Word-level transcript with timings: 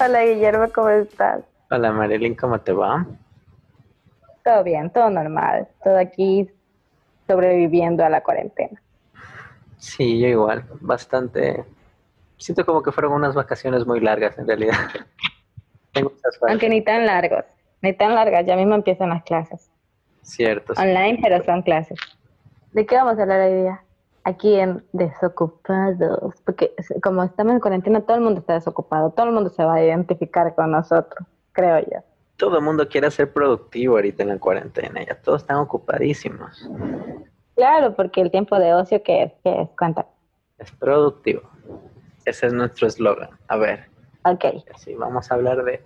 Hola 0.00 0.24
Guillermo, 0.24 0.66
¿cómo 0.74 0.88
estás? 0.88 1.44
Hola 1.70 1.92
Marilyn, 1.92 2.34
¿cómo 2.34 2.60
te 2.60 2.72
va? 2.72 3.06
Todo 4.42 4.64
bien, 4.64 4.90
todo 4.90 5.08
normal. 5.08 5.68
Todo 5.82 5.98
aquí 5.98 6.50
sobreviviendo 7.28 8.04
a 8.04 8.10
la 8.10 8.22
cuarentena. 8.22 8.82
Sí, 9.78 10.18
yo 10.18 10.26
igual. 10.26 10.64
Bastante. 10.80 11.64
Siento 12.36 12.66
como 12.66 12.82
que 12.82 12.90
fueron 12.90 13.12
unas 13.12 13.34
vacaciones 13.34 13.86
muy 13.86 14.00
largas 14.00 14.36
en 14.38 14.46
realidad. 14.48 14.74
Aunque 16.48 16.68
ni 16.68 16.82
tan 16.82 17.06
largos. 17.06 17.44
Ni 17.80 17.92
tan 17.92 18.14
largas, 18.14 18.44
ya 18.46 18.56
mismo 18.56 18.74
empiezan 18.74 19.10
las 19.10 19.22
clases. 19.22 19.70
Cierto. 20.22 20.72
Online, 20.76 21.20
pero 21.22 21.44
son 21.44 21.62
clases. 21.62 21.98
¿De 22.72 22.84
qué 22.84 22.96
vamos 22.96 23.18
a 23.18 23.22
hablar 23.22 23.40
hoy 23.42 23.62
día? 23.62 23.84
Aquí 24.24 24.54
en 24.54 24.82
Desocupados, 24.92 26.34
porque 26.44 26.74
como 27.02 27.22
estamos 27.22 27.54
en 27.54 27.60
cuarentena, 27.60 28.00
todo 28.00 28.16
el 28.16 28.22
mundo 28.22 28.40
está 28.40 28.54
desocupado, 28.54 29.10
todo 29.10 29.26
el 29.26 29.32
mundo 29.32 29.50
se 29.50 29.64
va 29.64 29.74
a 29.74 29.84
identificar 29.84 30.54
con 30.54 30.70
nosotros, 30.70 31.26
creo 31.52 31.80
yo. 31.80 32.02
Todo 32.36 32.58
el 32.58 32.64
mundo 32.64 32.88
quiere 32.88 33.10
ser 33.10 33.32
productivo 33.32 33.96
ahorita 33.96 34.22
en 34.22 34.30
la 34.30 34.38
cuarentena, 34.38 35.04
ya 35.04 35.14
todos 35.20 35.42
están 35.42 35.58
ocupadísimos. 35.58 36.68
Claro, 37.54 37.94
porque 37.94 38.22
el 38.22 38.30
tiempo 38.30 38.58
de 38.58 38.74
ocio 38.74 39.02
que 39.02 39.24
es, 39.24 39.32
que 39.44 39.62
es, 39.62 39.68
cuenta. 39.78 40.06
Es 40.58 40.72
productivo. 40.72 41.42
Ese 42.24 42.46
es 42.46 42.52
nuestro 42.52 42.86
eslogan. 42.86 43.30
A 43.48 43.56
ver. 43.56 43.88
Ok. 44.24 44.44
Sí, 44.76 44.94
vamos 44.94 45.30
a 45.30 45.34
hablar 45.34 45.62
de 45.64 45.82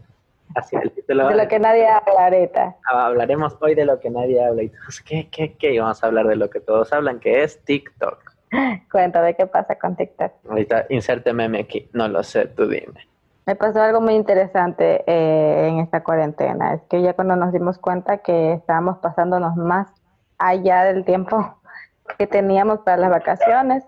de 1.07 1.15
lo 1.15 1.49
que 1.49 1.59
nadie 1.59 1.87
habla 1.87 2.25
ahorita. 2.25 2.77
Ah, 2.91 3.07
hablaremos 3.07 3.57
hoy 3.61 3.75
de 3.75 3.85
lo 3.85 4.01
que 4.01 4.11
nadie 4.11 4.45
habla. 4.45 4.63
Y 4.63 4.73
¿qué, 5.05 5.29
qué, 5.31 5.55
qué? 5.55 5.81
vamos 5.81 6.03
a 6.03 6.07
hablar 6.07 6.27
de 6.27 6.37
lo 6.37 6.51
que 6.51 6.61
todos 6.61 6.93
hablan, 6.93 7.21
que 7.21 7.43
es 7.43 7.63
TikTok. 7.65 8.28
Cuéntame 8.91 9.35
qué 9.35 9.47
pasa 9.47 9.79
con 9.79 9.97
TikTok. 9.97 10.33
Ahorita 10.49 10.87
inserte 10.89 11.33
meme 11.33 11.61
aquí. 11.61 11.89
No 11.93 12.09
lo 12.09 12.23
sé, 12.23 12.47
tú 12.47 12.69
dime. 12.69 13.07
Me 13.47 13.57
pasó 13.57 13.81
algo 13.81 14.01
muy 14.01 14.15
interesante 14.15 15.05
eh, 15.07 15.69
en 15.69 15.79
esta 15.79 16.03
cuarentena. 16.03 16.75
Es 16.75 16.83
que 16.83 17.01
ya 17.01 17.15
cuando 17.15 17.35
nos 17.37 17.53
dimos 17.53 17.79
cuenta 17.79 18.19
que 18.19 18.53
estábamos 18.53 18.99
pasándonos 18.99 19.57
más 19.57 19.89
allá 20.39 20.85
del 20.85 21.05
tiempo 21.05 21.59
que 22.19 22.27
teníamos 22.27 22.81
para 22.81 22.99
las 22.99 23.11
vacaciones, 23.11 23.85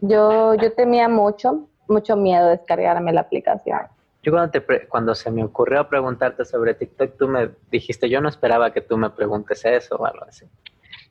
yo, 0.00 0.54
yo 0.54 0.72
temía 0.74 1.08
mucho, 1.08 1.68
mucho 1.88 2.16
miedo 2.16 2.46
de 2.46 2.56
descargarme 2.58 3.12
la 3.12 3.22
aplicación 3.22 3.80
yo 4.24 4.32
cuando, 4.32 4.50
te 4.50 4.88
cuando 4.88 5.14
se 5.14 5.30
me 5.30 5.44
ocurrió 5.44 5.86
preguntarte 5.86 6.44
sobre 6.46 6.74
TikTok, 6.74 7.18
tú 7.18 7.28
me 7.28 7.50
dijiste, 7.70 8.08
yo 8.08 8.22
no 8.22 8.30
esperaba 8.30 8.72
que 8.72 8.80
tú 8.80 8.96
me 8.96 9.10
preguntes 9.10 9.64
eso 9.66 9.96
o 9.96 10.06
algo 10.06 10.24
así. 10.24 10.46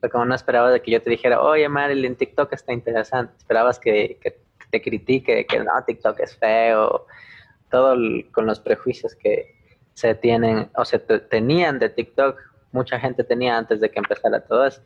Pero 0.04 0.12
como 0.12 0.26
no 0.26 0.36
esperaba 0.36 0.70
de 0.70 0.82
que 0.82 0.92
yo 0.92 1.02
te 1.02 1.10
dijera, 1.10 1.42
oye 1.42 1.70
Marilyn, 1.70 2.18
TikTok 2.18 2.52
está 2.52 2.74
interesante. 2.74 3.32
Esperabas 3.38 3.80
que, 3.80 4.20
te 4.70 4.82
critique, 4.82 5.46
que 5.46 5.60
no, 5.60 5.72
TikTok 5.88 6.20
es 6.20 6.36
feo. 6.36 7.06
Todo 7.72 7.96
con 8.34 8.46
los 8.46 8.60
prejuicios 8.60 9.16
que 9.16 9.56
se 9.94 10.14
tienen 10.14 10.70
o 10.76 10.84
se 10.84 11.00
tenían 11.00 11.80
de 11.80 11.88
TikTok, 11.88 12.38
mucha 12.74 13.00
gente 13.00 13.24
tenía 13.24 13.58
antes 13.58 13.80
de 13.80 13.90
que 13.90 14.00
empezara 14.00 14.42
todo 14.42 14.66
eso. 14.66 14.82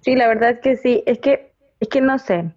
Sí, 0.00 0.16
la 0.16 0.26
verdad 0.26 0.52
es 0.52 0.60
que 0.60 0.76
sí. 0.76 1.02
Es 1.04 1.18
que, 1.18 1.52
es 1.78 1.88
que 1.88 2.00
no 2.00 2.18
sé. 2.18 2.50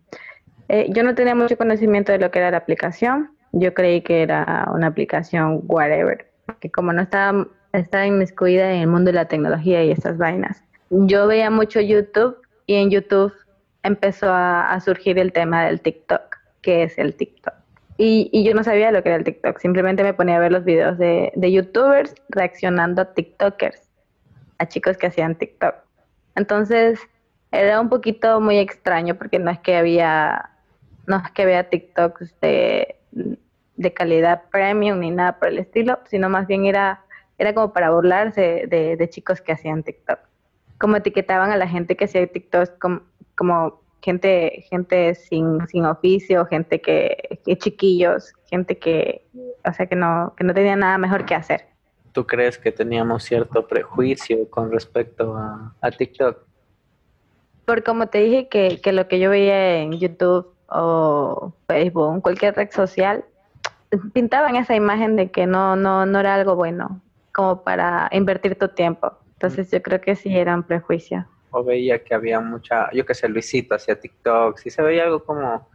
Eh, 0.70 0.88
yo 0.92 1.04
no 1.04 1.16
tenía 1.16 1.36
mucho 1.36 1.58
conocimiento 1.58 2.14
de 2.14 2.20
lo 2.20 2.32
que 2.32 2.40
era 2.40 2.50
la 2.50 2.58
aplicación 2.58 3.36
yo 3.58 3.74
creí 3.74 4.02
que 4.02 4.22
era 4.22 4.70
una 4.74 4.88
aplicación 4.88 5.64
whatever, 5.68 6.30
que 6.60 6.70
como 6.70 6.92
no 6.92 7.02
estaba, 7.02 7.48
estaba 7.72 8.06
inmiscuida 8.06 8.74
en 8.74 8.82
el 8.82 8.88
mundo 8.88 9.12
de 9.12 9.14
la 9.14 9.26
tecnología 9.26 9.84
y 9.84 9.92
esas 9.92 10.18
vainas. 10.18 10.62
Yo 10.90 11.28
veía 11.28 11.50
mucho 11.50 11.82
YouTube 11.82 12.38
y 12.66 12.76
en 12.76 12.90
YouTube 12.90 13.34
empezó 13.84 14.28
a, 14.32 14.80
surgir 14.80 15.20
el 15.20 15.32
tema 15.32 15.66
del 15.66 15.82
TikTok, 15.82 16.38
que 16.62 16.84
es 16.84 16.98
el 16.98 17.16
TikTok. 17.16 17.54
Y, 17.98 18.44
yo 18.44 18.54
no 18.54 18.64
sabía 18.64 18.92
lo 18.92 19.02
que 19.04 19.10
era 19.10 19.18
el 19.18 19.24
TikTok, 19.24 19.60
simplemente 19.60 20.04
me 20.04 20.14
ponía 20.14 20.38
a 20.38 20.40
ver 20.40 20.52
los 20.52 20.66
videos 20.66 20.98
de, 20.98 21.32
de 21.36 21.52
YouTubers 21.52 22.14
reaccionando 22.30 23.02
a 23.02 23.14
TikTokers, 23.14 23.82
a 24.58 24.68
chicos 24.68 24.98
que 24.98 25.08
hacían 25.08 25.36
TikTok. 25.36 25.76
Entonces 26.36 27.00
era 27.52 27.80
un 27.80 27.90
poquito 27.90 28.42
muy 28.42 28.58
extraño 28.58 29.16
porque 29.16 29.40
no 29.40 29.52
es 29.52 29.60
que 29.60 29.78
había, 29.78 30.50
no 31.08 31.18
es 31.18 31.32
que 31.32 31.46
vea 31.46 31.70
TikToks 31.70 32.40
de 32.42 32.96
de 33.78 33.94
calidad 33.94 34.44
premium 34.52 35.00
ni 35.00 35.12
nada 35.12 35.38
por 35.38 35.50
el 35.50 35.60
estilo, 35.60 36.00
sino 36.06 36.30
más 36.30 36.48
bien 36.48 36.66
era, 36.66 37.04
era 37.38 37.54
como 37.54 37.74
para 37.74 37.92
burlarse 37.92 38.66
de, 38.68 39.10
chicos 39.10 39.42
que 39.42 39.52
hacían 39.52 39.84
TikTok. 39.84 40.20
Como 40.80 40.98
etiquetaban 40.98 41.52
a 41.52 41.58
la 41.58 41.68
gente 41.68 41.96
que 41.96 42.06
hacía 42.06 42.28
TikTok 42.28 42.78
como, 42.80 43.02
como 43.36 43.82
gente, 44.02 44.66
gente 44.70 45.16
sin, 45.16 45.68
sin 45.68 45.86
oficio, 45.86 46.46
gente 46.46 46.80
que, 46.80 47.40
que, 47.44 47.58
chiquillos, 47.58 48.34
gente 48.50 48.78
que, 48.78 49.26
o 49.66 49.74
sea, 49.74 49.88
que 49.88 49.96
no, 49.96 50.34
que 50.38 50.44
no 50.44 50.54
tenía 50.54 50.76
nada 50.76 50.98
mejor 50.98 51.26
que 51.26 51.36
hacer. 51.36 51.66
¿Tú 52.12 52.26
crees 52.26 52.58
que 52.58 52.72
teníamos 52.72 53.24
cierto 53.24 53.68
prejuicio 53.68 54.50
con 54.50 54.72
respecto 54.72 55.36
a, 55.36 55.74
a 55.82 55.92
TikTok? 55.92 56.38
Por 57.66 57.84
como 57.84 58.08
te 58.08 58.20
dije 58.20 58.48
que, 58.48 58.80
que 58.82 58.94
lo 58.94 59.08
que 59.08 59.20
yo 59.20 59.32
veía 59.32 59.78
en 59.78 59.94
YouTube 59.94 60.54
o 60.70 61.54
Facebook, 61.68 62.22
cualquier 62.22 62.56
red 62.56 62.70
social, 62.72 63.26
pintaban 64.14 64.56
esa 64.56 64.76
imagen 64.76 65.16
de 65.16 65.32
que 65.32 65.48
no, 65.48 65.76
no, 65.76 66.06
no 66.06 66.20
era 66.20 66.36
algo 66.36 66.56
bueno, 66.56 67.02
como 67.34 67.64
para 67.64 68.08
invertir 68.12 68.58
tu 68.58 68.68
tiempo. 68.70 69.14
Entonces 69.36 69.72
yo 69.72 69.82
creo 69.82 70.02
que 70.02 70.16
sí 70.16 70.36
era 70.36 70.56
un 70.56 70.64
prejuicio. 70.64 71.28
O 71.52 71.64
veía 71.64 72.04
que 72.04 72.14
había 72.14 72.40
mucha, 72.40 72.90
yo 72.92 73.06
qué 73.06 73.14
sé, 73.14 73.30
Luisito 73.30 73.76
hacía 73.76 74.00
TikTok, 74.00 74.58
sí 74.58 74.70
se 74.70 74.82
veía 74.82 75.04
algo 75.04 75.24
como, 75.24 75.70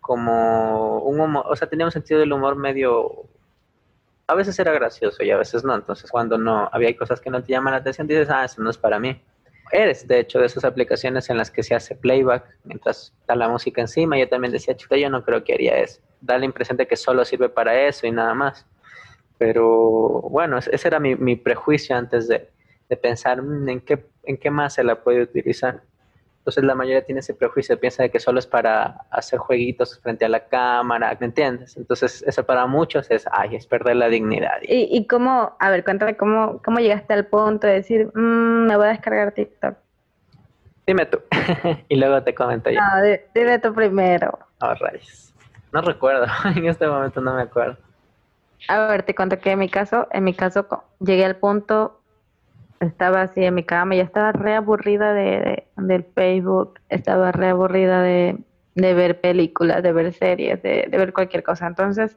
como 0.00 1.00
un 1.00 1.20
humor, 1.20 1.44
o 1.48 1.56
sea, 1.56 1.68
tenía 1.68 1.86
un 1.86 1.92
sentido 1.92 2.20
del 2.20 2.32
humor 2.32 2.54
medio, 2.56 3.24
a 4.26 4.34
veces 4.34 4.58
era 4.58 4.72
gracioso 4.72 5.24
y 5.24 5.30
a 5.30 5.36
veces 5.36 5.64
no, 5.64 5.74
entonces 5.74 6.10
cuando 6.10 6.38
no, 6.38 6.68
había 6.72 6.96
cosas 6.96 7.20
que 7.20 7.30
no 7.30 7.42
te 7.42 7.52
llaman 7.52 7.72
la 7.72 7.78
atención, 7.78 8.06
dices, 8.06 8.30
ah, 8.30 8.44
eso 8.44 8.62
no 8.62 8.70
es 8.70 8.78
para 8.78 8.98
mí 9.00 9.20
eres, 9.70 10.06
de 10.06 10.20
hecho, 10.20 10.38
de 10.38 10.46
esas 10.46 10.64
aplicaciones 10.64 11.28
en 11.30 11.36
las 11.36 11.50
que 11.50 11.62
se 11.62 11.74
hace 11.74 11.94
playback 11.94 12.44
mientras 12.64 13.12
está 13.20 13.34
la 13.34 13.48
música 13.48 13.80
encima. 13.80 14.18
Yo 14.18 14.28
también 14.28 14.52
decía, 14.52 14.76
chuta, 14.76 14.96
yo 14.96 15.10
no 15.10 15.24
creo 15.24 15.44
que 15.44 15.54
haría 15.54 15.78
eso. 15.78 16.00
Da 16.20 16.38
la 16.38 16.44
impresión 16.44 16.76
de 16.76 16.86
que 16.86 16.96
solo 16.96 17.24
sirve 17.24 17.48
para 17.48 17.86
eso 17.86 18.06
y 18.06 18.10
nada 18.10 18.34
más. 18.34 18.66
Pero 19.36 20.22
bueno, 20.22 20.58
ese 20.58 20.88
era 20.88 20.98
mi, 20.98 21.36
prejuicio 21.36 21.96
antes 21.96 22.28
de, 22.28 22.50
pensar 22.96 23.42
mm, 23.42 23.68
en 23.68 23.80
qué, 23.80 24.06
en 24.24 24.36
qué 24.36 24.50
más 24.50 24.74
se 24.74 24.84
la 24.84 25.02
puede 25.02 25.22
utilizar. 25.22 25.82
Entonces 26.38 26.64
la 26.64 26.74
mayoría 26.74 27.04
tiene 27.04 27.20
ese 27.20 27.34
prejuicio, 27.34 27.78
piensa 27.78 28.02
de 28.02 28.10
que 28.10 28.20
solo 28.20 28.38
es 28.38 28.46
para 28.46 29.02
hacer 29.10 29.38
jueguitos 29.38 30.00
frente 30.00 30.24
a 30.24 30.30
la 30.30 30.48
cámara, 30.48 31.14
¿me 31.20 31.26
entiendes? 31.26 31.76
Entonces 31.76 32.24
eso 32.26 32.42
para 32.44 32.66
muchos 32.66 33.10
es, 33.10 33.26
ay, 33.30 33.56
es 33.56 33.66
perder 33.66 33.96
la 33.96 34.08
dignidad. 34.08 34.56
¿Y, 34.62 34.88
y 34.90 35.06
cómo, 35.06 35.56
a 35.60 35.68
ver, 35.70 35.84
cuéntame, 35.84 36.16
cómo, 36.16 36.62
cómo 36.64 36.78
llegaste 36.78 37.12
al 37.12 37.26
punto 37.26 37.66
de 37.66 37.74
decir, 37.74 38.10
mmm, 38.14 38.66
me 38.66 38.76
voy 38.76 38.86
a 38.86 38.90
descargar 38.90 39.32
TikTok? 39.32 39.76
Dime 40.86 41.04
tú, 41.04 41.20
y 41.88 41.96
luego 41.96 42.22
te 42.22 42.34
comento 42.34 42.70
yo. 42.70 42.80
No, 42.80 43.18
dime 43.34 43.58
tú 43.58 43.74
primero. 43.74 44.38
Oh, 44.62 44.72
rayos. 44.72 45.34
No 45.70 45.82
recuerdo, 45.82 46.24
en 46.56 46.64
este 46.64 46.86
momento 46.86 47.20
no 47.20 47.34
me 47.34 47.42
acuerdo. 47.42 47.76
A 48.68 48.86
ver, 48.86 49.02
te 49.02 49.14
cuento 49.14 49.38
que 49.38 49.50
en 49.50 49.58
mi 49.58 49.68
caso, 49.68 50.08
en 50.12 50.24
mi 50.24 50.32
caso 50.32 50.66
llegué 50.98 51.26
al 51.26 51.36
punto 51.36 51.97
estaba 52.80 53.22
así 53.22 53.44
en 53.44 53.54
mi 53.54 53.64
cama, 53.64 53.94
ya 53.94 54.02
estaba 54.02 54.32
re 54.32 54.54
aburrida 54.54 55.12
de, 55.12 55.66
del 55.76 56.04
Facebook, 56.14 56.78
estaba 56.88 57.32
re 57.32 57.48
aburrida 57.48 58.02
de, 58.02 58.38
ver 58.74 59.20
películas, 59.20 59.82
de 59.82 59.92
ver 59.92 60.12
series, 60.12 60.62
de, 60.62 60.88
ver 60.90 61.12
cualquier 61.12 61.42
cosa. 61.42 61.66
Entonces 61.66 62.16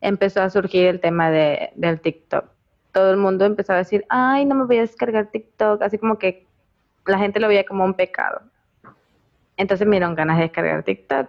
empezó 0.00 0.42
a 0.42 0.50
surgir 0.50 0.86
el 0.86 1.00
tema 1.00 1.30
de, 1.30 1.70
del 1.76 2.00
TikTok. 2.00 2.46
Todo 2.92 3.10
el 3.12 3.16
mundo 3.18 3.44
empezó 3.44 3.72
a 3.72 3.76
decir, 3.76 4.04
ay, 4.08 4.44
no 4.44 4.54
me 4.56 4.64
voy 4.64 4.78
a 4.78 4.82
descargar 4.82 5.26
TikTok, 5.26 5.82
así 5.82 5.98
como 5.98 6.18
que 6.18 6.46
la 7.06 7.18
gente 7.18 7.38
lo 7.38 7.48
veía 7.48 7.64
como 7.64 7.84
un 7.84 7.94
pecado. 7.94 8.42
Entonces 9.56 9.86
me 9.86 9.96
dieron 9.96 10.14
ganas 10.14 10.38
de 10.38 10.44
descargar 10.44 10.82
TikTok 10.82 11.28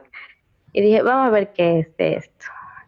y 0.73 0.81
dije, 0.81 1.01
vamos 1.01 1.27
a 1.27 1.29
ver 1.29 1.53
qué 1.53 1.79
es 1.79 1.97
de 1.97 2.15
esto 2.15 2.45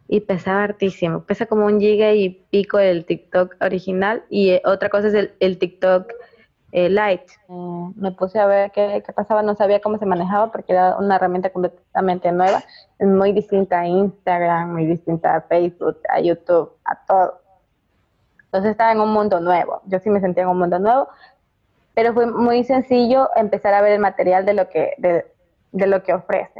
y 0.07 0.21
pesaba 0.21 0.63
hartísimo. 0.63 1.23
Pesa 1.23 1.45
como 1.45 1.65
un 1.65 1.79
giga 1.79 2.11
y 2.11 2.29
pico 2.29 2.79
el 2.79 3.05
TikTok 3.05 3.55
original 3.61 4.23
y 4.29 4.51
eh, 4.51 4.61
otra 4.65 4.89
cosa 4.89 5.07
es 5.07 5.29
el, 5.39 5.57
TikTok 5.57 6.11
eh, 6.71 6.89
Lite. 6.89 7.33
Eh, 7.49 7.91
me 7.95 8.11
puse 8.11 8.39
a 8.39 8.45
ver 8.45 8.71
qué, 8.71 9.03
pasaba, 9.15 9.41
no 9.43 9.55
sabía 9.55 9.81
cómo 9.81 9.97
se 9.97 10.05
manejaba 10.05 10.51
porque 10.51 10.73
era 10.73 10.97
una 10.97 11.15
herramienta 11.15 11.51
completamente 11.51 12.31
nueva, 12.31 12.63
muy 12.99 13.31
distinta 13.31 13.81
a 13.81 13.87
Instagram, 13.87 14.73
muy 14.73 14.85
distinta 14.85 15.35
a 15.35 15.41
Facebook, 15.41 15.97
a 16.09 16.19
YouTube, 16.19 16.71
a 16.85 17.05
todo. 17.05 17.39
Entonces 18.45 18.71
estaba 18.71 18.91
en 18.91 18.99
un 18.99 19.11
mundo 19.11 19.39
nuevo. 19.39 19.81
Yo 19.85 19.99
sí 19.99 20.09
me 20.09 20.19
sentía 20.19 20.43
en 20.43 20.49
un 20.49 20.59
mundo 20.59 20.79
nuevo, 20.79 21.07
pero 21.95 22.13
fue 22.13 22.27
muy 22.27 22.63
sencillo 22.63 23.29
empezar 23.35 23.73
a 23.73 23.81
ver 23.81 23.93
el 23.93 23.99
material 23.99 24.45
de 24.45 24.53
lo 24.53 24.69
que, 24.69 24.93
de 25.71 25.87
lo 25.87 26.03
que 26.03 26.13
ofrece. 26.13 26.59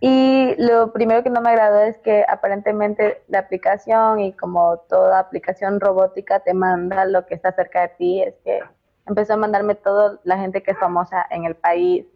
Y 0.00 0.54
lo 0.58 0.92
primero 0.92 1.24
que 1.24 1.30
no 1.30 1.40
me 1.40 1.50
agradó 1.50 1.80
es 1.80 1.98
que 1.98 2.24
aparentemente 2.28 3.22
la 3.26 3.40
aplicación 3.40 4.20
y 4.20 4.32
como 4.32 4.78
toda 4.88 5.18
aplicación 5.18 5.80
robótica 5.80 6.40
te 6.40 6.54
manda 6.54 7.04
lo 7.04 7.26
que 7.26 7.34
está 7.34 7.52
cerca 7.52 7.82
de 7.82 7.88
ti, 7.88 8.22
es 8.22 8.34
que 8.44 8.60
empezó 9.06 9.34
a 9.34 9.38
mandarme 9.38 9.74
toda 9.74 10.20
la 10.22 10.38
gente 10.38 10.62
que 10.62 10.70
es 10.70 10.78
famosa 10.78 11.26
en 11.30 11.44
el 11.44 11.56
país 11.56 12.06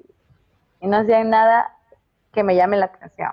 y 0.81 0.87
no 0.87 0.99
hacían 0.99 1.31
nada 1.31 1.77
que 2.33 2.45
me 2.45 2.55
llame 2.55 2.77
la 2.77 2.87
atención. 2.87 3.33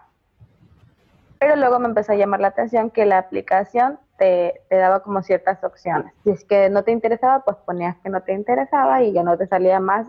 Pero 1.37 1.55
luego 1.55 1.79
me 1.79 1.87
empezó 1.87 2.13
a 2.13 2.15
llamar 2.15 2.39
la 2.39 2.47
atención 2.49 2.89
que 2.89 3.05
la 3.05 3.19
aplicación 3.19 3.99
te, 4.17 4.61
te, 4.67 4.75
daba 4.75 5.01
como 5.01 5.21
ciertas 5.21 5.63
opciones. 5.63 6.11
Si 6.23 6.31
es 6.31 6.43
que 6.43 6.69
no 6.69 6.83
te 6.83 6.91
interesaba, 6.91 7.43
pues 7.45 7.55
ponías 7.57 7.97
que 7.99 8.09
no 8.09 8.21
te 8.21 8.33
interesaba 8.33 9.03
y 9.03 9.13
ya 9.13 9.23
no 9.23 9.37
te 9.37 9.47
salía 9.47 9.79
más 9.79 10.07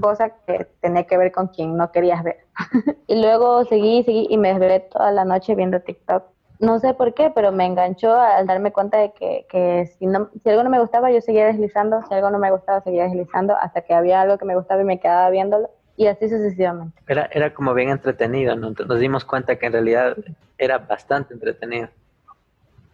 cosa 0.00 0.30
que 0.46 0.66
tenía 0.80 1.04
que 1.04 1.16
ver 1.16 1.32
con 1.32 1.48
quien 1.48 1.76
no 1.76 1.92
querías 1.92 2.22
ver. 2.22 2.38
y 3.06 3.20
luego 3.20 3.64
seguí, 3.64 4.02
seguí 4.04 4.26
y 4.30 4.38
me 4.38 4.48
desvelé 4.48 4.80
toda 4.80 5.12
la 5.12 5.24
noche 5.24 5.54
viendo 5.54 5.80
TikTok. 5.80 6.24
No 6.58 6.78
sé 6.78 6.94
por 6.94 7.12
qué, 7.12 7.30
pero 7.34 7.52
me 7.52 7.66
enganchó 7.66 8.14
al 8.14 8.46
darme 8.46 8.72
cuenta 8.72 8.98
de 8.98 9.12
que, 9.12 9.46
que 9.50 9.86
si, 9.98 10.06
no, 10.06 10.30
si 10.42 10.48
algo 10.48 10.62
no 10.62 10.70
me 10.70 10.80
gustaba, 10.80 11.10
yo 11.10 11.20
seguía 11.20 11.46
deslizando, 11.46 12.00
si 12.08 12.14
algo 12.14 12.30
no 12.30 12.38
me 12.38 12.50
gustaba, 12.50 12.80
seguía 12.80 13.04
deslizando, 13.04 13.54
hasta 13.56 13.82
que 13.82 13.92
había 13.92 14.22
algo 14.22 14.38
que 14.38 14.46
me 14.46 14.56
gustaba 14.56 14.80
y 14.80 14.84
me 14.84 14.98
quedaba 14.98 15.28
viéndolo 15.28 15.68
y 15.96 16.06
así 16.06 16.28
sucesivamente. 16.28 17.00
Era, 17.06 17.28
era 17.32 17.52
como 17.52 17.74
bien 17.74 17.90
entretenido, 17.90 18.54
¿no? 18.54 18.70
nos 18.70 19.00
dimos 19.00 19.24
cuenta 19.24 19.56
que 19.56 19.66
en 19.66 19.72
realidad 19.72 20.16
era 20.58 20.78
bastante 20.78 21.34
entretenido. 21.34 21.88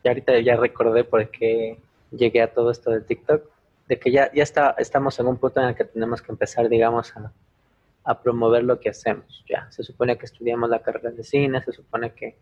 Y 0.03 0.09
ahorita 0.09 0.39
ya 0.41 0.57
recordé 0.57 1.05
por 1.05 1.29
qué 1.31 1.79
llegué 2.11 2.43
a 2.43 2.53
todo 2.53 2.71
esto 2.71 2.91
de 2.91 3.01
TikTok, 3.01 3.45
de 3.89 3.99
que 3.99 4.11
ya, 4.11 4.31
ya 4.33 4.43
está, 4.43 4.75
estamos 4.79 5.19
en 5.19 5.27
un 5.27 5.37
punto 5.37 5.61
en 5.61 5.69
el 5.69 5.75
que 5.75 5.85
tenemos 5.85 6.23
que 6.23 6.33
empezar, 6.33 6.69
digamos, 6.69 7.17
a, 7.17 7.33
a 8.05 8.21
promover 8.21 8.65
lo 8.65 8.79
que 8.81 8.91
hacemos. 8.91 9.45
Ya, 9.49 9.71
se 9.71 9.83
supone 9.83 10.17
que 10.17 10.27
estudiamos 10.27 10.71
la 10.71 10.81
carrera 10.81 11.11
de 11.11 11.25
cine, 11.25 11.63
se 11.63 11.73
supone 11.73 12.13
que 12.13 12.37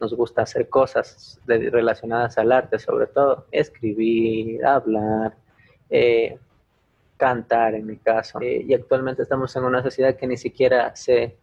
nos 0.00 0.14
gusta 0.14 0.42
hacer 0.42 0.68
cosas 0.68 1.40
relacionadas 1.46 2.38
al 2.38 2.52
arte, 2.52 2.78
sobre 2.78 3.06
todo 3.06 3.46
escribir, 3.52 4.64
hablar, 4.64 5.36
eh, 5.90 6.38
cantar 7.16 7.74
en 7.74 7.86
mi 7.86 7.98
caso. 7.98 8.40
Eh, 8.40 8.64
y 8.66 8.72
actualmente 8.72 9.22
estamos 9.22 9.54
en 9.56 9.64
una 9.64 9.82
sociedad 9.82 10.16
que 10.16 10.26
ni 10.26 10.38
siquiera 10.38 10.96
se 10.96 11.36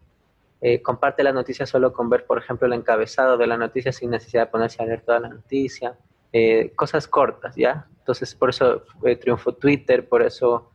eh, 0.59 0.81
comparte 0.81 1.23
la 1.23 1.31
noticia 1.31 1.67
solo 1.67 1.93
con 1.93 2.09
ver, 2.09 2.25
por 2.25 2.39
ejemplo, 2.39 2.65
el 2.65 2.73
encabezado 2.73 3.37
de 3.37 3.45
la 3.45 3.57
noticia 3.57 3.91
sin 3.91 4.09
necesidad 4.09 4.45
de 4.45 4.51
ponerse 4.51 4.81
a 4.81 4.87
leer 4.87 5.01
toda 5.01 5.19
la 5.19 5.29
noticia. 5.29 5.95
Eh, 6.33 6.73
cosas 6.75 7.07
cortas, 7.07 7.55
¿ya? 7.55 7.87
Entonces, 7.99 8.35
por 8.35 8.49
eso 8.49 8.83
triunfó 9.21 9.53
Twitter, 9.53 10.07
por 10.07 10.21
eso 10.21 10.71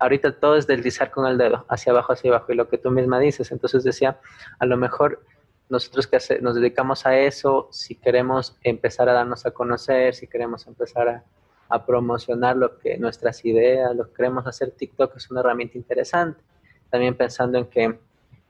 ahorita 0.00 0.40
todo 0.40 0.56
es 0.56 0.66
deslizar 0.66 1.10
con 1.10 1.26
el 1.26 1.38
dedo, 1.38 1.64
hacia 1.68 1.92
abajo, 1.92 2.12
hacia 2.12 2.30
abajo, 2.30 2.52
y 2.52 2.56
lo 2.56 2.68
que 2.68 2.78
tú 2.78 2.90
misma 2.90 3.20
dices. 3.20 3.52
Entonces 3.52 3.84
decía, 3.84 4.18
a 4.58 4.66
lo 4.66 4.76
mejor 4.76 5.22
nosotros 5.68 6.06
que 6.06 6.18
nos 6.40 6.54
dedicamos 6.54 7.06
a 7.06 7.16
eso, 7.18 7.68
si 7.70 7.94
queremos 7.94 8.56
empezar 8.62 9.08
a 9.08 9.12
darnos 9.12 9.46
a 9.46 9.50
conocer, 9.50 10.14
si 10.14 10.26
queremos 10.26 10.66
empezar 10.66 11.08
a, 11.08 11.24
a 11.68 11.84
promocionar 11.84 12.56
lo 12.56 12.78
que 12.78 12.96
nuestras 12.98 13.44
ideas, 13.44 13.94
lo 13.94 14.08
que 14.08 14.14
queremos 14.14 14.46
hacer, 14.46 14.70
TikTok 14.70 15.16
es 15.16 15.30
una 15.30 15.40
herramienta 15.40 15.76
interesante. 15.76 16.42
También 16.90 17.16
pensando 17.16 17.58
en 17.58 17.66
que, 17.66 17.98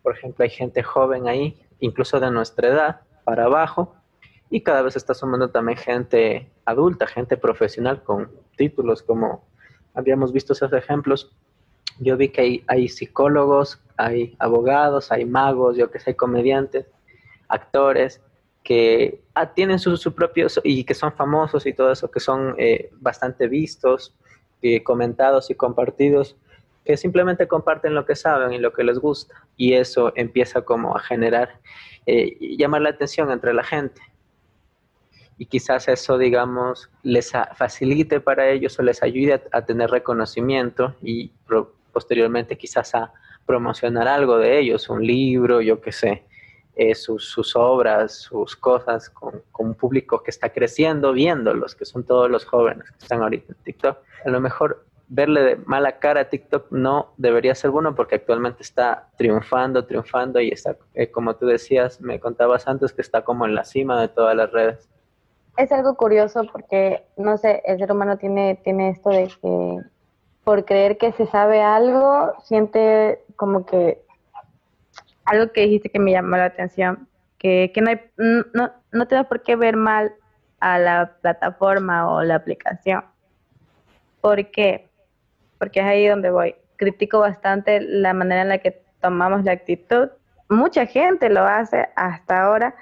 por 0.03 0.17
ejemplo, 0.17 0.45
hay 0.45 0.51
gente 0.51 0.83
joven 0.83 1.27
ahí, 1.27 1.61
incluso 1.81 2.21
de 2.21 2.31
nuestra 2.31 2.69
edad, 2.69 3.01
para 3.25 3.45
abajo, 3.45 3.97
y 4.51 4.63
cada 4.63 4.83
vez 4.83 4.97
está 4.97 5.15
sumando 5.15 5.51
también 5.51 5.79
gente 5.79 6.51
adulta, 6.65 7.07
gente 7.07 7.37
profesional 7.37 8.03
con 8.03 8.31
títulos, 8.57 9.03
como 9.03 9.45
habíamos 9.95 10.33
visto 10.33 10.53
esos 10.53 10.73
ejemplos. 10.73 11.33
Yo 12.01 12.17
vi 12.17 12.29
que 12.29 12.41
hay, 12.41 12.65
hay 12.69 12.89
psicólogos, 12.89 13.81
hay 13.97 14.37
abogados, 14.39 15.11
hay 15.11 15.25
magos, 15.25 15.77
yo 15.77 15.91
que 15.91 15.99
sé, 15.99 16.17
comediantes, 16.17 16.87
actores, 17.49 18.23
que 18.63 19.23
ah, 19.35 19.53
tienen 19.53 19.79
sus 19.79 20.01
su 20.01 20.15
propios 20.15 20.61
y 20.63 20.85
que 20.85 20.95
son 20.95 21.13
famosos 21.13 21.67
y 21.67 21.73
todo 21.73 21.91
eso, 21.91 22.11
que 22.11 22.21
son 22.21 22.55
eh, 22.59 22.91
bastante 23.01 23.49
vistos, 23.49 24.15
y 24.61 24.81
comentados 24.81 25.51
y 25.51 25.55
compartidos, 25.55 26.37
que 26.85 26.97
simplemente 26.97 27.47
comparten 27.47 27.95
lo 27.95 28.07
que 28.07 28.17
saben 28.17 28.53
y 28.53 28.59
lo 28.59 28.73
que 28.73 28.85
les 28.85 28.99
gusta. 28.99 29.47
Y 29.57 29.75
eso 29.75 30.13
empieza 30.17 30.63
como 30.63 30.97
a 30.97 31.01
generar, 31.01 31.61
eh, 32.07 32.37
llamar 32.57 32.83
la 32.83 32.91
atención 32.91 33.31
entre 33.31 33.53
la 33.53 33.63
gente. 33.63 34.01
Y 35.39 35.47
quizás 35.47 35.89
eso, 35.89 36.19
digamos, 36.19 36.91
les 37.03 37.33
facilite 37.55 38.21
para 38.21 38.49
ellos 38.51 38.79
o 38.79 38.83
les 38.83 39.03
ayude 39.03 39.41
a, 39.53 39.63
tener 39.63 39.91
reconocimiento 39.91 40.95
y 41.01 41.31
posteriormente 41.93 42.59
quizás 42.59 42.95
a 42.95 43.13
promocionar 43.47 44.09
algo 44.09 44.37
de 44.39 44.59
ellos, 44.59 44.89
un 44.91 45.07
libro, 45.07 45.61
yo 45.61 45.81
qué 45.81 45.93
sé. 45.93 46.25
Eh, 46.81 46.95
sus, 46.95 47.57
obras, 47.57 48.13
sus 48.15 48.55
cosas 48.55 49.11
con, 49.11 49.43
un 49.59 49.75
público 49.75 50.23
que 50.23 50.31
está 50.31 50.51
creciendo 50.51 51.13
viéndolos, 51.13 51.75
que 51.75 51.85
son 51.85 52.05
todos 52.05 52.31
los 52.31 52.45
jóvenes 52.45 52.89
que 52.91 52.99
están 52.99 53.21
ahorita 53.21 53.53
en 53.53 53.65
TikTok. 53.65 53.99
A 54.25 54.31
lo 54.31 54.41
mejor 54.41 54.85
verle 55.09 55.43
de 55.43 55.57
mala 55.57 55.99
cara 55.99 56.21
a 56.21 56.29
TikTok 56.29 56.71
no 56.71 57.15
debería 57.17 57.55
ser 57.55 57.71
bueno 57.71 57.95
porque 57.95 58.17
actualmente 58.17 58.63
está 58.63 59.09
triunfando, 59.17 59.87
triunfando 59.87 60.41
y 60.41 60.51
está, 60.51 60.77
eh, 60.95 61.11
como 61.11 61.35
tú 61.35 61.47
decías, 61.47 62.01
me 62.01 62.21
contabas 62.21 62.69
antes 62.69 62.93
que 62.93 63.03
está 63.03 63.23
como 63.23 63.45
en 63.47 63.57
la 63.57 63.65
cima 63.65 64.01
de 64.01 64.09
todas 64.09 64.37
las 64.37 64.53
redes. 64.53 64.89
Es 65.59 65.73
algo 65.73 65.97
curioso 65.97 66.45
porque, 66.53 67.05
no 67.17 67.37
sé, 67.37 67.63
el 67.67 67.79
ser 67.79 67.91
humano 67.91 68.17
tiene, 68.17 68.61
tiene 68.63 68.91
esto 68.91 69.11
de 69.11 69.27
que 69.27 69.79
por 70.45 70.65
creer 70.65 70.99
que 70.99 71.11
se 71.13 71.27
sabe 71.27 71.61
algo, 71.61 72.33
siente 72.45 73.25
como 73.35 73.67
que 73.67 74.01
algo 75.25 75.53
que 75.53 75.63
dijiste 75.63 75.91
que 75.91 75.99
me 75.99 76.13
llamó 76.13 76.37
la 76.37 76.45
atención, 76.45 77.09
que, 77.39 77.73
que 77.75 77.81
no, 77.81 77.91
hay, 77.91 78.01
no, 78.17 78.71
no 78.93 79.09
te 79.09 79.17
da 79.17 79.25
por 79.25 79.43
qué 79.43 79.57
ver 79.57 79.77
mal 79.77 80.15
a 80.61 80.79
la 80.79 81.17
plataforma 81.21 82.09
o 82.09 82.23
la 82.23 82.37
aplicación. 82.37 83.05
¿Por 84.21 84.53
qué? 84.53 84.89
Porque 85.59 85.81
es 85.81 85.87
ahí 85.87 86.07
donde 86.07 86.31
voy. 86.31 86.55
Critico 86.77 87.19
bastante 87.19 87.81
la 87.81 88.15
manera 88.15 88.43
en 88.43 88.49
la 88.49 88.59
que 88.59 88.81
tomamos 89.01 89.43
la 89.43 89.53
actitud. 89.53 90.09
Mucha 90.49 90.87
gente 90.87 91.29
lo 91.29 91.43
hace 91.43 91.89
hasta 91.97 92.45
ahora. 92.45 92.77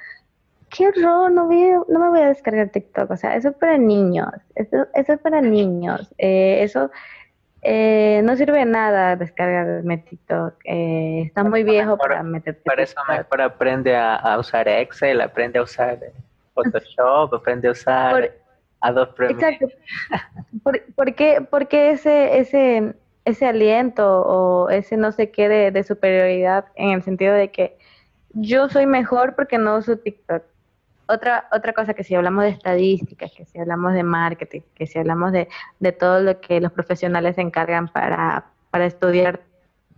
Qué 0.70 0.88
horror, 0.88 1.30
no, 1.30 1.48
no 1.88 1.98
me 2.00 2.08
voy 2.08 2.20
a 2.20 2.28
descargar 2.28 2.70
TikTok. 2.70 3.10
O 3.10 3.16
sea, 3.16 3.36
eso 3.36 3.50
es 3.50 3.54
para 3.54 3.78
niños. 3.78 4.32
Eso, 4.54 4.86
eso 4.94 5.12
es 5.12 5.20
para 5.20 5.40
niños. 5.40 6.12
Eh, 6.18 6.58
eso 6.62 6.90
eh, 7.62 8.20
no 8.24 8.36
sirve 8.36 8.58
de 8.58 8.64
nada 8.64 9.16
descargarme 9.16 9.98
TikTok. 9.98 10.54
Eh, 10.64 11.22
está 11.26 11.44
muy 11.44 11.62
viejo 11.62 11.96
para, 11.96 12.22
meterte. 12.22 12.62
Para 12.64 12.82
eso 12.82 12.96
mejor 13.08 13.40
aprende 13.40 13.96
a, 13.96 14.36
usar 14.38 14.68
Excel, 14.68 15.20
aprende 15.20 15.58
a 15.58 15.62
usar 15.62 15.98
Photoshop, 16.54 17.34
aprende 17.34 17.68
a 17.68 17.70
usar 17.70 18.32
Adobe 18.80 19.12
Premiere. 19.12 19.48
Exacto. 19.48 19.76
¿Por, 20.96 21.14
qué, 21.68 21.90
ese, 21.90 22.38
ese, 22.38 22.94
ese 23.24 23.46
aliento 23.46 24.22
o 24.22 24.68
ese 24.68 24.96
no 24.96 25.12
sé 25.12 25.30
qué 25.30 25.48
de 25.48 25.82
superioridad 25.84 26.66
en 26.74 26.90
el 26.90 27.02
sentido 27.02 27.34
de 27.34 27.50
que 27.50 27.78
yo 28.32 28.68
soy 28.68 28.86
mejor 28.86 29.34
porque 29.34 29.58
no 29.58 29.76
uso 29.76 29.96
TikTok? 29.96 30.42
Otra, 31.08 31.48
otra 31.52 31.72
cosa 31.72 31.94
que 31.94 32.04
si 32.04 32.14
hablamos 32.14 32.44
de 32.44 32.50
estadísticas, 32.50 33.32
que 33.32 33.44
si 33.44 33.58
hablamos 33.58 33.94
de 33.94 34.02
marketing, 34.02 34.62
que 34.74 34.86
si 34.86 34.98
hablamos 34.98 35.32
de, 35.32 35.48
de 35.80 35.92
todo 35.92 36.20
lo 36.20 36.40
que 36.40 36.60
los 36.60 36.72
profesionales 36.72 37.36
se 37.36 37.42
encargan 37.42 37.88
para, 37.88 38.46
para 38.70 38.86
estudiar 38.86 39.40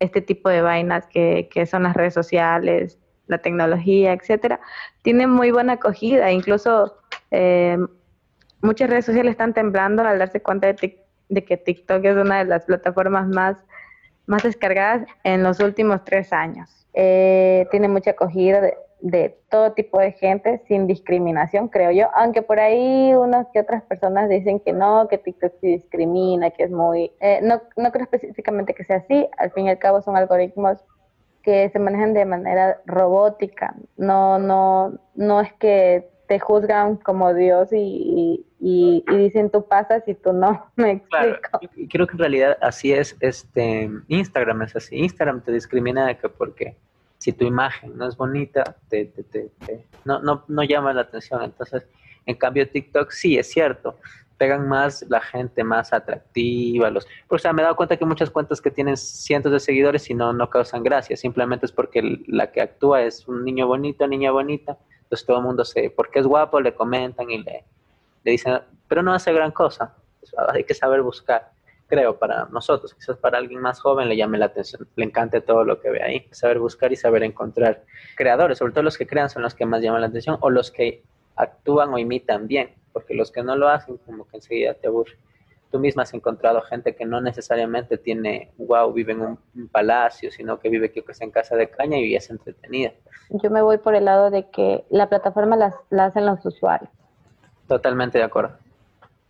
este 0.00 0.20
tipo 0.20 0.48
de 0.48 0.62
vainas 0.62 1.06
que, 1.06 1.48
que 1.52 1.66
son 1.66 1.82
las 1.82 1.94
redes 1.94 2.14
sociales, 2.14 2.98
la 3.26 3.38
tecnología, 3.38 4.12
etcétera, 4.12 4.60
tiene 5.02 5.26
muy 5.26 5.50
buena 5.50 5.74
acogida. 5.74 6.30
Incluso 6.30 6.96
eh, 7.30 7.78
muchas 8.62 8.90
redes 8.90 9.04
sociales 9.06 9.32
están 9.32 9.54
temblando 9.54 10.02
al 10.02 10.18
darse 10.18 10.40
cuenta 10.40 10.72
de, 10.72 10.98
de, 11.28 11.44
que 11.44 11.56
TikTok 11.56 12.04
es 12.04 12.16
una 12.16 12.38
de 12.38 12.44
las 12.46 12.64
plataformas 12.64 13.28
más, 13.28 13.56
más 14.26 14.42
descargadas 14.42 15.06
en 15.24 15.42
los 15.42 15.60
últimos 15.60 16.04
tres 16.04 16.32
años. 16.32 16.86
Eh, 16.94 17.66
tiene 17.70 17.88
mucha 17.88 18.12
acogida. 18.12 18.60
De, 18.60 18.74
de 19.00 19.38
todo 19.50 19.72
tipo 19.72 20.00
de 20.00 20.12
gente 20.12 20.62
sin 20.66 20.86
discriminación, 20.86 21.68
creo 21.68 21.90
yo, 21.92 22.08
aunque 22.14 22.42
por 22.42 22.58
ahí 22.58 23.14
unas 23.14 23.46
que 23.52 23.60
otras 23.60 23.82
personas 23.84 24.28
dicen 24.28 24.60
que 24.60 24.72
no, 24.72 25.06
que 25.08 25.18
TikTok 25.18 25.52
sí 25.60 25.68
discrimina, 25.68 26.50
que 26.50 26.64
es 26.64 26.70
muy... 26.70 27.12
Eh, 27.20 27.40
no, 27.42 27.62
no 27.76 27.92
creo 27.92 28.04
específicamente 28.04 28.74
que 28.74 28.84
sea 28.84 28.96
así, 28.96 29.28
al 29.38 29.52
fin 29.52 29.66
y 29.66 29.70
al 29.70 29.78
cabo 29.78 30.02
son 30.02 30.16
algoritmos 30.16 30.78
que 31.42 31.70
se 31.70 31.78
manejan 31.78 32.12
de 32.12 32.24
manera 32.24 32.80
robótica, 32.86 33.74
no, 33.96 34.38
no, 34.38 34.98
no 35.14 35.40
es 35.40 35.52
que 35.54 36.10
te 36.26 36.38
juzgan 36.38 36.96
como 36.96 37.32
Dios 37.32 37.70
y, 37.72 38.44
y, 38.60 39.04
dicen 39.16 39.50
tú 39.50 39.66
pasas 39.66 40.06
y 40.06 40.14
tú 40.14 40.32
no, 40.32 40.70
me 40.76 40.92
explico. 40.92 41.08
Claro, 41.08 41.70
creo 41.90 42.06
que 42.06 42.12
en 42.12 42.18
realidad 42.18 42.58
así 42.60 42.92
es, 42.92 43.16
este, 43.20 43.90
Instagram 44.08 44.62
es 44.62 44.76
así, 44.76 44.96
Instagram 44.96 45.42
te 45.42 45.52
discrimina 45.52 46.06
de 46.06 46.18
que 46.18 46.28
porque 46.28 46.76
si 47.18 47.32
tu 47.32 47.44
imagen 47.44 47.96
no 47.96 48.08
es 48.08 48.16
bonita, 48.16 48.76
te, 48.88 49.06
te, 49.06 49.22
te, 49.24 49.50
no, 50.04 50.20
no, 50.20 50.44
no 50.48 50.62
llama 50.62 50.92
la 50.92 51.02
atención. 51.02 51.42
Entonces, 51.42 51.86
en 52.26 52.36
cambio, 52.36 52.68
TikTok 52.68 53.10
sí 53.10 53.36
es 53.38 53.50
cierto, 53.50 53.98
pegan 54.38 54.68
más 54.68 55.04
la 55.08 55.20
gente 55.20 55.64
más 55.64 55.92
atractiva. 55.92 56.90
Los, 56.90 57.06
o 57.28 57.38
sea, 57.38 57.52
me 57.52 57.62
he 57.62 57.64
dado 57.64 57.76
cuenta 57.76 57.96
que 57.96 58.04
muchas 58.04 58.30
cuentas 58.30 58.60
que 58.60 58.70
tienen 58.70 58.96
cientos 58.96 59.52
de 59.52 59.60
seguidores 59.60 60.08
y 60.08 60.14
no, 60.14 60.32
no 60.32 60.48
causan 60.48 60.82
gracia, 60.84 61.16
simplemente 61.16 61.66
es 61.66 61.72
porque 61.72 62.22
la 62.26 62.50
que 62.52 62.62
actúa 62.62 63.02
es 63.02 63.26
un 63.26 63.44
niño 63.44 63.66
bonito, 63.66 64.06
niña 64.06 64.30
bonita, 64.30 64.78
entonces 65.02 65.26
todo 65.26 65.38
el 65.38 65.42
mundo 65.42 65.64
se, 65.64 65.90
porque 65.90 66.20
es 66.20 66.26
guapo, 66.26 66.60
le 66.60 66.74
comentan 66.74 67.28
y 67.30 67.42
le, 67.42 67.64
le 68.24 68.30
dicen, 68.30 68.60
pero 68.86 69.02
no 69.02 69.12
hace 69.12 69.32
gran 69.32 69.50
cosa, 69.50 69.94
hay 70.48 70.64
que 70.64 70.74
saber 70.74 71.02
buscar. 71.02 71.50
Creo, 71.88 72.18
para 72.18 72.44
nosotros. 72.46 72.94
Quizás 72.94 73.16
para 73.16 73.38
alguien 73.38 73.60
más 73.60 73.80
joven 73.80 74.08
le 74.08 74.16
llame 74.16 74.38
la 74.38 74.46
atención, 74.46 74.86
le 74.94 75.04
encante 75.04 75.40
todo 75.40 75.64
lo 75.64 75.80
que 75.80 75.90
ve 75.90 76.02
ahí. 76.02 76.28
Saber 76.30 76.60
buscar 76.60 76.92
y 76.92 76.96
saber 76.96 77.24
encontrar 77.24 77.82
creadores, 78.16 78.58
sobre 78.58 78.72
todo 78.72 78.84
los 78.84 78.96
que 78.96 79.06
crean 79.06 79.28
son 79.28 79.42
los 79.42 79.54
que 79.54 79.66
más 79.66 79.82
llaman 79.82 80.02
la 80.02 80.06
atención 80.06 80.36
o 80.40 80.50
los 80.50 80.70
que 80.70 81.02
actúan 81.34 81.92
o 81.92 81.98
imitan 81.98 82.46
bien, 82.46 82.74
porque 82.92 83.14
los 83.14 83.32
que 83.32 83.42
no 83.42 83.56
lo 83.56 83.68
hacen 83.68 83.96
como 83.98 84.28
que 84.28 84.36
enseguida 84.36 84.74
te 84.74 84.86
aburren. 84.86 85.18
Tú 85.70 85.78
misma 85.78 86.04
has 86.04 86.14
encontrado 86.14 86.62
gente 86.62 86.94
que 86.96 87.04
no 87.04 87.20
necesariamente 87.20 87.98
tiene, 87.98 88.52
wow, 88.56 88.90
vive 88.90 89.12
en 89.12 89.20
un, 89.20 89.68
palacio, 89.70 90.30
sino 90.30 90.58
que 90.58 90.70
vive 90.70 90.90
que 90.90 91.02
sea 91.12 91.26
en 91.26 91.30
casa 91.30 91.56
de 91.56 91.68
caña 91.68 91.98
y 91.98 92.14
es 92.14 92.30
entretenida. 92.30 92.92
Yo 93.28 93.50
me 93.50 93.60
voy 93.60 93.76
por 93.76 93.94
el 93.94 94.06
lado 94.06 94.30
de 94.30 94.48
que 94.48 94.84
la 94.88 95.10
plataforma 95.10 95.56
la 95.90 96.04
hacen 96.04 96.24
los 96.24 96.44
usuarios. 96.46 96.90
Totalmente 97.66 98.16
de 98.16 98.24
acuerdo. 98.24 98.56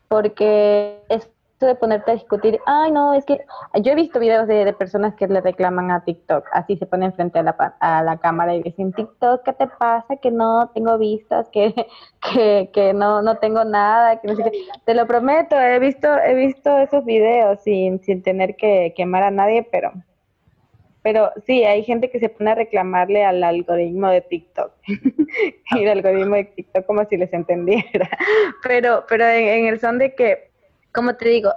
Porque 0.06 1.02
es 1.08 1.28
de 1.66 1.74
ponerte 1.74 2.10
a 2.10 2.14
discutir, 2.14 2.60
ay 2.66 2.92
no, 2.92 3.14
es 3.14 3.24
que 3.24 3.44
yo 3.82 3.92
he 3.92 3.94
visto 3.94 4.20
videos 4.20 4.46
de, 4.46 4.72
personas 4.72 5.14
que 5.14 5.26
le 5.26 5.40
reclaman 5.40 5.90
a 5.90 6.04
TikTok, 6.04 6.46
así 6.52 6.76
se 6.76 6.86
ponen 6.86 7.12
frente 7.12 7.38
a 7.38 7.42
la, 7.42 7.76
a 7.80 8.02
la 8.02 8.18
cámara 8.18 8.54
y 8.54 8.62
dicen, 8.62 8.92
TikTok, 8.92 9.42
¿qué 9.42 9.52
te 9.52 9.66
pasa? 9.66 10.16
Que 10.16 10.30
no 10.30 10.70
tengo 10.74 10.98
vistas, 10.98 11.48
que, 11.50 11.74
que, 12.32 12.70
que 12.72 12.94
no, 12.94 13.22
no 13.22 13.38
tengo 13.38 13.64
nada, 13.64 14.20
que 14.20 14.28
no 14.28 14.36
sé 14.36 14.50
Te 14.84 14.94
lo 14.94 15.06
prometo, 15.06 15.58
he 15.58 15.78
visto, 15.78 16.08
he 16.18 16.34
visto 16.34 16.78
esos 16.78 17.04
videos 17.04 17.60
sin, 17.62 18.02
sin 18.02 18.22
tener 18.22 18.56
que 18.56 18.92
quemar 18.96 19.22
a 19.24 19.30
nadie, 19.30 19.66
pero, 19.70 19.92
pero 21.02 21.32
sí, 21.46 21.64
hay 21.64 21.82
gente 21.82 22.10
que 22.10 22.20
se 22.20 22.28
pone 22.28 22.52
a 22.52 22.54
reclamarle 22.54 23.24
al 23.24 23.42
algoritmo 23.42 24.08
de 24.08 24.20
TikTok 24.20 24.72
y 24.86 25.82
el 25.82 25.88
algoritmo 25.88 26.36
de 26.36 26.44
TikTok 26.44 26.86
como 26.86 27.04
si 27.06 27.16
les 27.16 27.32
entendiera, 27.32 28.08
pero, 28.62 29.04
pero 29.08 29.24
en 29.26 29.66
el 29.66 29.80
son 29.80 29.98
de 29.98 30.14
que 30.14 30.48
como 30.92 31.14
te 31.16 31.28
digo, 31.28 31.52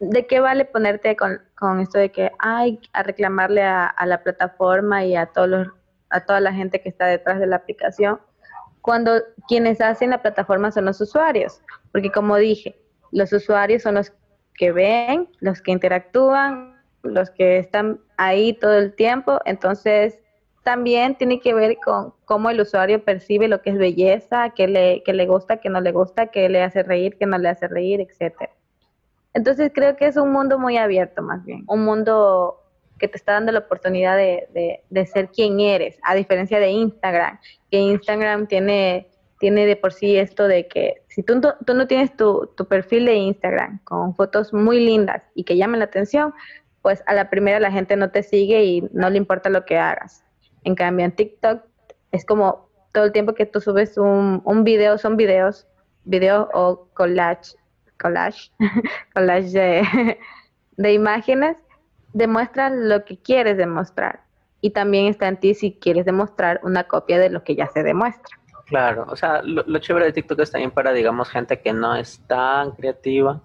¿de 0.00 0.26
qué 0.26 0.40
vale 0.40 0.64
ponerte 0.64 1.16
con, 1.16 1.40
esto 1.80 1.98
de 1.98 2.10
que 2.10 2.32
hay 2.38 2.80
a 2.92 3.02
reclamarle 3.02 3.62
a, 3.62 3.94
la 4.06 4.22
plataforma 4.22 5.04
y 5.04 5.16
a 5.16 5.26
todos 5.26 5.48
los, 5.48 5.68
a 6.10 6.20
toda 6.20 6.40
la 6.40 6.52
gente 6.52 6.80
que 6.80 6.88
está 6.88 7.06
detrás 7.06 7.40
de 7.40 7.46
la 7.46 7.56
aplicación 7.56 8.20
cuando 8.80 9.20
quienes 9.48 9.80
hacen 9.80 10.10
la 10.10 10.22
plataforma 10.22 10.70
son 10.72 10.86
los 10.86 11.00
usuarios? 11.00 11.60
Porque 11.92 12.10
como 12.10 12.36
dije, 12.36 12.80
los 13.12 13.32
usuarios 13.32 13.82
son 13.82 13.96
los 13.96 14.12
que 14.54 14.72
ven, 14.72 15.28
los 15.40 15.60
que 15.60 15.72
interactúan, 15.72 16.80
los 17.02 17.30
que 17.30 17.58
están 17.58 18.00
ahí 18.16 18.54
todo 18.54 18.78
el 18.78 18.94
tiempo, 18.94 19.40
entonces 19.44 20.20
también 20.68 21.14
tiene 21.14 21.40
que 21.40 21.54
ver 21.54 21.78
con 21.82 22.12
cómo 22.26 22.50
el 22.50 22.60
usuario 22.60 23.02
percibe 23.02 23.48
lo 23.48 23.62
que 23.62 23.70
es 23.70 23.78
belleza, 23.78 24.50
qué 24.50 24.68
le, 24.68 25.02
qué 25.02 25.14
le 25.14 25.26
gusta, 25.26 25.56
qué 25.56 25.70
no 25.70 25.80
le 25.80 25.92
gusta, 25.92 26.26
qué 26.26 26.46
le 26.50 26.62
hace 26.62 26.82
reír, 26.82 27.16
qué 27.16 27.24
no 27.24 27.38
le 27.38 27.48
hace 27.48 27.68
reír, 27.68 28.02
etcétera. 28.02 28.52
Entonces 29.32 29.72
creo 29.74 29.96
que 29.96 30.04
es 30.04 30.18
un 30.18 30.30
mundo 30.30 30.58
muy 30.58 30.76
abierto 30.76 31.22
más 31.22 31.42
bien, 31.46 31.64
un 31.68 31.86
mundo 31.86 32.60
que 32.98 33.08
te 33.08 33.16
está 33.16 33.32
dando 33.32 33.50
la 33.50 33.60
oportunidad 33.60 34.18
de, 34.18 34.82
de, 34.90 35.06
ser 35.06 35.30
quien 35.30 35.58
eres, 35.58 35.98
a 36.02 36.14
diferencia 36.14 36.60
de 36.60 36.68
Instagram, 36.68 37.40
que 37.70 37.78
Instagram 37.78 38.46
tiene, 38.46 39.08
tiene 39.40 39.64
de 39.64 39.76
por 39.76 39.94
sí 39.94 40.18
esto 40.18 40.48
de 40.48 40.68
que 40.68 41.02
si 41.06 41.22
tú, 41.22 41.40
tú 41.64 41.72
no 41.72 41.86
tienes 41.86 42.14
tu, 42.14 42.50
tu 42.58 42.66
perfil 42.66 43.06
de 43.06 43.14
Instagram 43.14 43.82
con 43.84 44.14
fotos 44.14 44.52
muy 44.52 44.84
lindas 44.84 45.22
y 45.34 45.44
que 45.44 45.56
llamen 45.56 45.78
la 45.78 45.86
atención, 45.86 46.34
pues 46.82 47.02
a 47.06 47.14
la 47.14 47.30
primera 47.30 47.58
la 47.58 47.72
gente 47.72 47.96
no 47.96 48.10
te 48.10 48.22
sigue 48.22 48.64
y 48.66 48.82
no 48.92 49.08
le 49.08 49.16
importa 49.16 49.48
lo 49.48 49.64
que 49.64 49.78
hagas. 49.78 50.24
En 50.64 50.74
cambio, 50.74 51.04
en 51.04 51.12
TikTok 51.12 51.62
es 52.12 52.24
como 52.24 52.68
todo 52.92 53.04
el 53.04 53.12
tiempo 53.12 53.34
que 53.34 53.46
tú 53.46 53.60
subes 53.60 53.96
un, 53.98 54.42
un 54.44 54.64
video, 54.64 54.98
son 54.98 55.16
videos, 55.16 55.66
video 56.04 56.48
o 56.54 56.88
collage, 56.94 57.54
collage, 58.00 58.50
collage 59.14 59.50
de, 60.76 60.92
imágenes, 60.92 61.56
demuestra 62.12 62.70
lo 62.70 63.04
que 63.04 63.18
quieres 63.18 63.56
demostrar. 63.56 64.20
Y 64.60 64.70
también 64.70 65.06
está 65.06 65.28
en 65.28 65.36
ti 65.36 65.54
si 65.54 65.72
quieres 65.74 66.04
demostrar 66.04 66.60
una 66.64 66.84
copia 66.84 67.18
de 67.18 67.30
lo 67.30 67.44
que 67.44 67.54
ya 67.54 67.68
se 67.68 67.82
demuestra. 67.82 68.36
Claro, 68.66 69.06
o 69.08 69.16
sea, 69.16 69.40
lo, 69.42 69.62
lo 69.66 69.78
chévere 69.78 70.06
de 70.06 70.12
TikTok 70.12 70.40
es 70.40 70.50
también 70.50 70.70
para, 70.70 70.92
digamos, 70.92 71.30
gente 71.30 71.60
que 71.60 71.72
no 71.72 71.94
es 71.94 72.20
tan 72.26 72.72
creativa, 72.72 73.40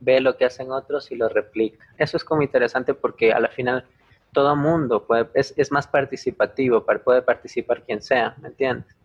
ve 0.00 0.20
lo 0.20 0.36
que 0.36 0.44
hacen 0.44 0.70
otros 0.72 1.10
y 1.10 1.16
lo 1.16 1.28
replica. 1.28 1.86
Eso 1.96 2.16
es 2.16 2.24
como 2.24 2.42
interesante 2.42 2.94
porque 2.94 3.32
a 3.32 3.40
la 3.40 3.48
final 3.48 3.84
todo 4.38 4.54
mundo 4.54 5.04
puede, 5.04 5.28
es, 5.34 5.72
más 5.72 5.88
participativo, 5.88 6.86
puede 7.04 7.22
participar 7.22 7.82
quien 7.82 8.00
sea, 8.00 8.36
¿me 8.40 8.46
entiendes? 8.46 8.96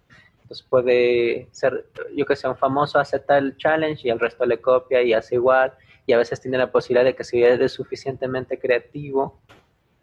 Entonces 0.43 0.63
puede 0.69 1.47
ser, 1.49 1.87
yo 2.15 2.23
que 2.27 2.35
sé, 2.35 2.47
un 2.47 2.55
famoso 2.55 2.99
hace 2.99 3.17
tal 3.17 3.57
challenge 3.57 4.07
y 4.07 4.11
el 4.11 4.19
resto 4.19 4.45
le 4.45 4.61
copia 4.61 5.01
y 5.01 5.11
hace 5.11 5.33
igual, 5.33 5.73
y 6.05 6.13
a 6.13 6.19
veces 6.19 6.39
tiene 6.39 6.59
la 6.59 6.71
posibilidad 6.71 7.03
de 7.03 7.15
que 7.15 7.23
si 7.23 7.43
es 7.43 7.71
suficientemente 7.71 8.59
creativo, 8.59 9.41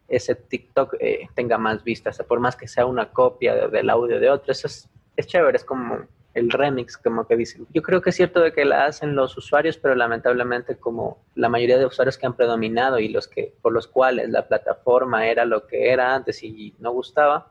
ese 0.08 0.34
TikTok 0.34 0.96
eh, 0.99 1.28
tenga 1.37 1.58
más 1.58 1.84
vistas, 1.84 2.20
por 2.26 2.40
más 2.40 2.56
que 2.56 2.66
sea 2.66 2.87
una 2.87 3.12
copia 3.12 3.68
del 3.68 3.88
audio 3.88 4.18
de 4.18 4.30
otro, 4.30 4.50
eso 4.50 4.66
es, 4.66 4.88
es 5.14 5.28
chévere, 5.28 5.58
es 5.58 5.64
como 5.64 6.08
el 6.34 6.50
remix, 6.50 6.96
como 6.96 7.26
que 7.26 7.37
dicen. 7.37 7.66
Yo 7.75 7.82
creo 7.82 8.00
que 8.00 8.10
es 8.10 8.16
cierto 8.16 8.40
de 8.40 8.52
que 8.52 8.64
la 8.64 8.87
hacen 8.87 9.14
los 9.14 9.37
usuarios, 9.37 9.76
pero 9.78 9.94
lamentablemente 9.94 10.76
como 10.76 11.18
la 11.34 11.49
mayoría 11.49 11.78
de 11.78 11.87
usuarios 11.87 12.18
que 12.18 12.26
han 12.26 12.37
predominado 12.37 12.99
y 12.99 13.08
los 13.08 13.26
que 13.26 13.52
por 13.60 13.72
los 13.72 13.87
cuales 13.88 14.30
la 14.30 14.46
plataforma 14.46 15.26
era 15.26 15.44
lo 15.44 15.66
que 15.66 15.90
era 15.90 16.14
antes 16.14 16.42
y 16.42 16.75
no 16.78 16.92
gustaba 16.92 17.50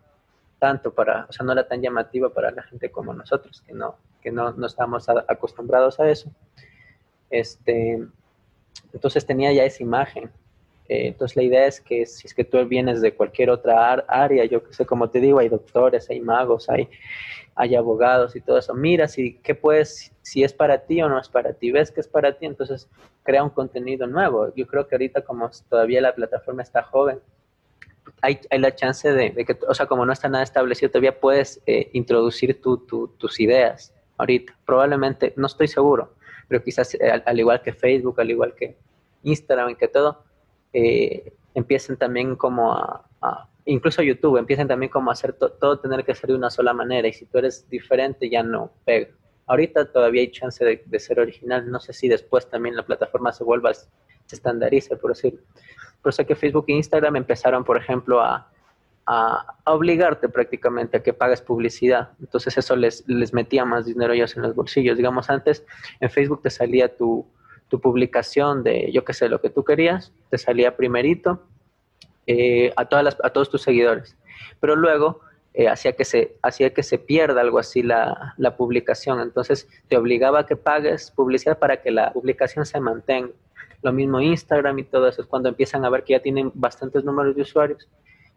tanto 0.59 0.93
para, 0.93 1.25
o 1.29 1.31
sea, 1.31 1.45
no 1.45 1.53
era 1.53 1.67
tan 1.67 1.81
llamativa 1.81 2.29
para 2.33 2.51
la 2.51 2.63
gente 2.63 2.91
como 2.91 3.13
nosotros, 3.13 3.63
que 3.65 3.73
no, 3.73 3.95
que 4.21 4.31
no, 4.31 4.51
no 4.51 4.67
estamos 4.67 5.07
acostumbrados 5.09 5.99
a 5.99 6.09
eso. 6.09 6.29
Este, 7.29 8.05
entonces 8.93 9.25
tenía 9.25 9.53
ya 9.53 9.63
esa 9.63 9.83
imagen 9.83 10.29
eh, 10.89 11.07
entonces 11.07 11.37
la 11.37 11.43
idea 11.43 11.67
es 11.67 11.79
que 11.79 12.05
si 12.07 12.25
es 12.25 12.33
que 12.33 12.43
tú 12.43 12.57
vienes 12.65 12.99
de 12.99 13.13
cualquier 13.13 13.51
otra 13.51 13.93
área, 14.07 14.43
yo 14.45 14.63
que 14.63 14.73
sé, 14.73 14.87
como 14.87 15.09
te 15.09 15.19
digo, 15.19 15.37
hay 15.37 15.47
doctores, 15.47 16.09
hay 16.09 16.19
magos, 16.19 16.67
hay, 16.67 16.89
hay 17.53 17.75
abogados 17.75 18.35
y 18.35 18.41
todo 18.41 18.57
eso. 18.57 18.73
Mira 18.73 19.07
si 19.07 19.35
qué 19.35 19.53
puedes, 19.53 20.11
si 20.23 20.43
es 20.43 20.51
para 20.51 20.79
ti 20.79 20.99
o 21.03 21.07
no 21.07 21.19
es 21.19 21.29
para 21.29 21.53
ti. 21.53 21.71
Ves 21.71 21.91
que 21.91 22.01
es 22.01 22.07
para 22.07 22.35
ti, 22.35 22.47
entonces 22.47 22.89
crea 23.21 23.43
un 23.43 23.51
contenido 23.51 24.07
nuevo. 24.07 24.51
Yo 24.55 24.65
creo 24.65 24.87
que 24.87 24.95
ahorita 24.95 25.21
como 25.21 25.51
todavía 25.69 26.01
la 26.01 26.15
plataforma 26.15 26.63
está 26.63 26.81
joven, 26.81 27.19
hay, 28.21 28.39
hay 28.49 28.59
la 28.59 28.73
chance 28.73 29.11
de, 29.11 29.33
que, 29.45 29.57
o 29.67 29.73
sea, 29.75 29.85
como 29.85 30.07
no 30.07 30.11
está 30.11 30.27
nada 30.27 30.43
establecido, 30.43 30.89
todavía 30.89 31.19
puedes 31.19 31.61
eh, 31.67 31.91
introducir 31.93 32.59
tus 32.59 33.39
ideas 33.39 33.93
ahorita. 34.17 34.57
Probablemente, 34.65 35.33
no 35.37 35.45
estoy 35.45 35.67
seguro, 35.67 36.15
pero 36.47 36.63
quizás 36.63 36.95
eh, 36.95 37.11
al, 37.11 37.21
al 37.27 37.39
igual 37.39 37.61
que 37.61 37.73
Facebook, 37.73 38.19
al 38.19 38.31
igual 38.31 38.55
que 38.55 38.75
Instagram, 39.21 39.75
que 39.75 39.87
todo, 39.87 40.23
eh, 40.73 41.33
empiecen 41.53 41.97
también 41.97 42.35
como 42.35 42.73
a, 42.73 43.05
incluso 43.65 44.01
YouTube, 44.01 44.37
empiecen 44.37 44.67
también 44.67 44.91
como 44.91 45.09
a 45.09 45.13
hacer 45.13 45.33
todo 45.33 45.79
tener 45.79 46.03
que 46.03 46.15
ser 46.15 46.29
de 46.29 46.35
una 46.35 46.49
sola 46.49 46.73
manera 46.73 47.07
y 47.07 47.13
si 47.13 47.25
tú 47.25 47.37
eres 47.37 47.69
diferente 47.69 48.29
ya 48.29 48.43
no 48.43 48.71
pega. 48.85 49.09
Ahorita 49.47 49.91
todavía 49.91 50.21
hay 50.21 50.31
chance 50.31 50.63
de, 50.63 50.99
ser 50.99 51.19
original, 51.19 51.69
no 51.69 51.79
sé 51.79 51.93
si 51.93 52.07
después 52.07 52.47
también 52.49 52.75
la 52.75 52.83
plataforma 52.83 53.31
se 53.31 53.43
vuelva, 53.43 53.73
se 53.73 53.87
estandarice, 54.29 54.95
por 54.95 55.11
decir. 55.11 55.39
Por 56.03 56.11
eso 56.11 56.25
que 56.25 56.35
Facebook 56.35 56.65
e 56.67 56.73
Instagram 56.73 57.15
empezaron, 57.15 57.63
por 57.63 57.75
ejemplo, 57.75 58.21
a, 58.21 58.47
a, 59.07 59.55
obligarte 59.65 60.29
prácticamente 60.29 60.97
a 60.97 61.03
que 61.03 61.13
pagues 61.13 61.41
publicidad. 61.41 62.11
Entonces 62.19 62.59
eso 62.59 62.75
les, 62.75 63.03
les 63.07 63.33
metía 63.33 63.65
más 63.65 63.87
dinero 63.87 64.13
ellos 64.13 64.35
en 64.37 64.43
los 64.43 64.53
bolsillos. 64.53 64.97
Digamos, 64.97 65.31
antes 65.31 65.65
en 65.99 66.11
Facebook 66.11 66.43
te 66.43 66.51
salía 66.51 66.95
tu, 66.95 67.25
tu 67.69 67.79
publicación 67.79 68.63
de, 68.63 68.91
yo 68.91 69.05
qué 69.05 69.13
sé, 69.13 69.29
lo 69.29 69.39
que 69.39 69.49
tú 69.49 69.63
querías, 69.63 70.11
te 70.29 70.37
salía 70.37 70.75
primerito 70.75 71.43
eh, 72.27 72.73
a, 72.75 72.85
todas 72.85 73.05
las, 73.05 73.17
a 73.23 73.29
todos 73.29 73.49
tus 73.49 73.61
seguidores. 73.61 74.17
Pero 74.59 74.75
luego 74.75 75.21
eh, 75.53 75.67
hacía, 75.67 75.93
que 75.93 76.03
se, 76.03 76.35
hacía 76.41 76.73
que 76.73 76.83
se 76.83 76.97
pierda 76.97 77.41
algo 77.41 77.59
así 77.59 77.83
la, 77.83 78.33
la, 78.37 78.57
publicación. 78.57 79.21
Entonces 79.21 79.67
te 79.87 79.97
obligaba 79.97 80.41
a 80.41 80.45
que 80.45 80.55
pagues 80.55 81.11
publicidad 81.11 81.59
para 81.59 81.81
que 81.81 81.91
la 81.91 82.11
publicación 82.11 82.65
se 82.65 82.79
mantenga. 82.79 83.31
Lo 83.81 83.93
mismo 83.93 84.19
Instagram 84.19 84.79
y 84.79 84.83
todo 84.83 85.07
eso, 85.07 85.21
es 85.21 85.27
cuando 85.27 85.47
empiezan 85.49 85.85
a 85.85 85.89
ver 85.89 86.03
que 86.03 86.13
ya 86.13 86.19
tienen 86.19 86.51
bastantes 86.53 87.03
números 87.05 87.35
de 87.35 87.43
usuarios 87.43 87.87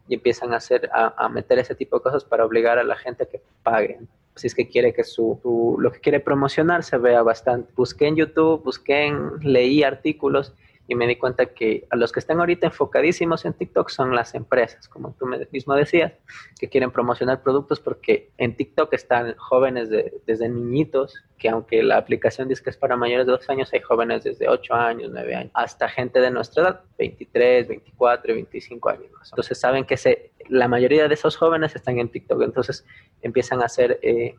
y 0.07 0.15
empiezan 0.15 0.53
a, 0.53 0.57
hacer, 0.57 0.89
a, 0.93 1.25
a 1.25 1.27
meter 1.27 1.59
ese 1.59 1.75
tipo 1.75 1.97
de 1.97 2.03
cosas 2.03 2.23
para 2.23 2.45
obligar 2.45 2.77
a 2.77 2.83
la 2.83 2.95
gente 2.95 3.23
a 3.23 3.25
que 3.25 3.41
pague 3.61 3.99
si 4.35 4.47
es 4.47 4.55
que 4.55 4.67
quiere 4.67 4.93
que 4.93 5.03
su, 5.03 5.77
lo 5.79 5.91
que 5.91 5.99
quiere 5.99 6.19
promocionar 6.19 6.83
se 6.83 6.97
vea 6.97 7.21
bastante. 7.21 7.71
Busqué 7.75 8.07
en 8.07 8.15
YouTube, 8.15 8.63
busqué 8.63 9.05
en, 9.05 9.39
leí 9.41 9.83
artículos 9.83 10.53
y 10.87 10.95
me 10.95 11.07
di 11.07 11.15
cuenta 11.15 11.45
que 11.47 11.87
a 11.89 11.95
los 11.95 12.11
que 12.11 12.19
están 12.19 12.39
ahorita 12.39 12.67
enfocadísimos 12.67 13.45
en 13.45 13.53
TikTok 13.53 13.89
son 13.89 14.15
las 14.15 14.35
empresas, 14.35 14.87
como 14.89 15.13
tú 15.13 15.27
mismo 15.51 15.75
decías, 15.75 16.13
que 16.59 16.67
quieren 16.67 16.91
promocionar 16.91 17.41
productos 17.41 17.79
porque 17.79 18.31
en 18.37 18.55
TikTok 18.55 18.93
están 18.93 19.35
jóvenes 19.37 19.89
desde 19.89 20.49
niñitos, 20.49 21.15
que 21.37 21.49
aunque 21.49 21.83
la 21.83 21.97
aplicación 21.97 22.47
dice 22.49 22.63
que 22.63 22.69
es 22.69 22.77
para 22.77 22.97
mayores 22.97 23.25
de 23.25 23.31
dos 23.31 23.49
años, 23.49 23.71
hay 23.73 23.79
jóvenes 23.81 24.23
desde 24.23 24.47
8 24.47 24.73
años, 24.73 25.11
9 25.13 25.35
años, 25.35 25.51
hasta 25.53 25.87
gente 25.87 26.19
de 26.19 26.31
nuestra 26.31 26.63
edad, 26.63 26.81
23, 26.97 27.67
24, 27.67 28.33
25 28.33 28.89
años. 28.89 29.11
Entonces 29.31 29.59
saben 29.59 29.85
que 29.85 29.97
se, 29.97 30.31
la 30.49 30.67
mayoría 30.67 31.07
de 31.07 31.13
esos 31.13 31.37
jóvenes 31.37 31.75
están 31.75 31.97
en 31.99 32.09
TikTok, 32.09 32.41
entonces 32.43 32.85
empiezan 33.21 33.61
a 33.61 33.65
hacer... 33.65 33.99
Eh, 34.01 34.35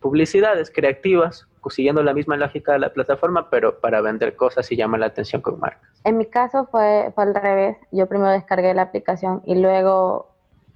publicidades 0.00 0.70
creativas, 0.70 1.48
siguiendo 1.70 2.02
la 2.02 2.14
misma 2.14 2.36
lógica 2.36 2.72
de 2.72 2.78
la 2.78 2.92
plataforma, 2.92 3.50
pero 3.50 3.80
para 3.80 4.00
vender 4.00 4.36
cosas 4.36 4.70
y 4.72 4.76
llamar 4.76 5.00
la 5.00 5.06
atención 5.06 5.42
con 5.42 5.58
marcas. 5.58 5.90
En 6.04 6.18
mi 6.18 6.26
caso 6.26 6.66
fue, 6.70 7.12
fue 7.14 7.24
al 7.24 7.34
revés. 7.34 7.76
Yo 7.90 8.06
primero 8.06 8.30
descargué 8.30 8.74
la 8.74 8.82
aplicación 8.82 9.42
y 9.44 9.54
luego, 9.56 10.30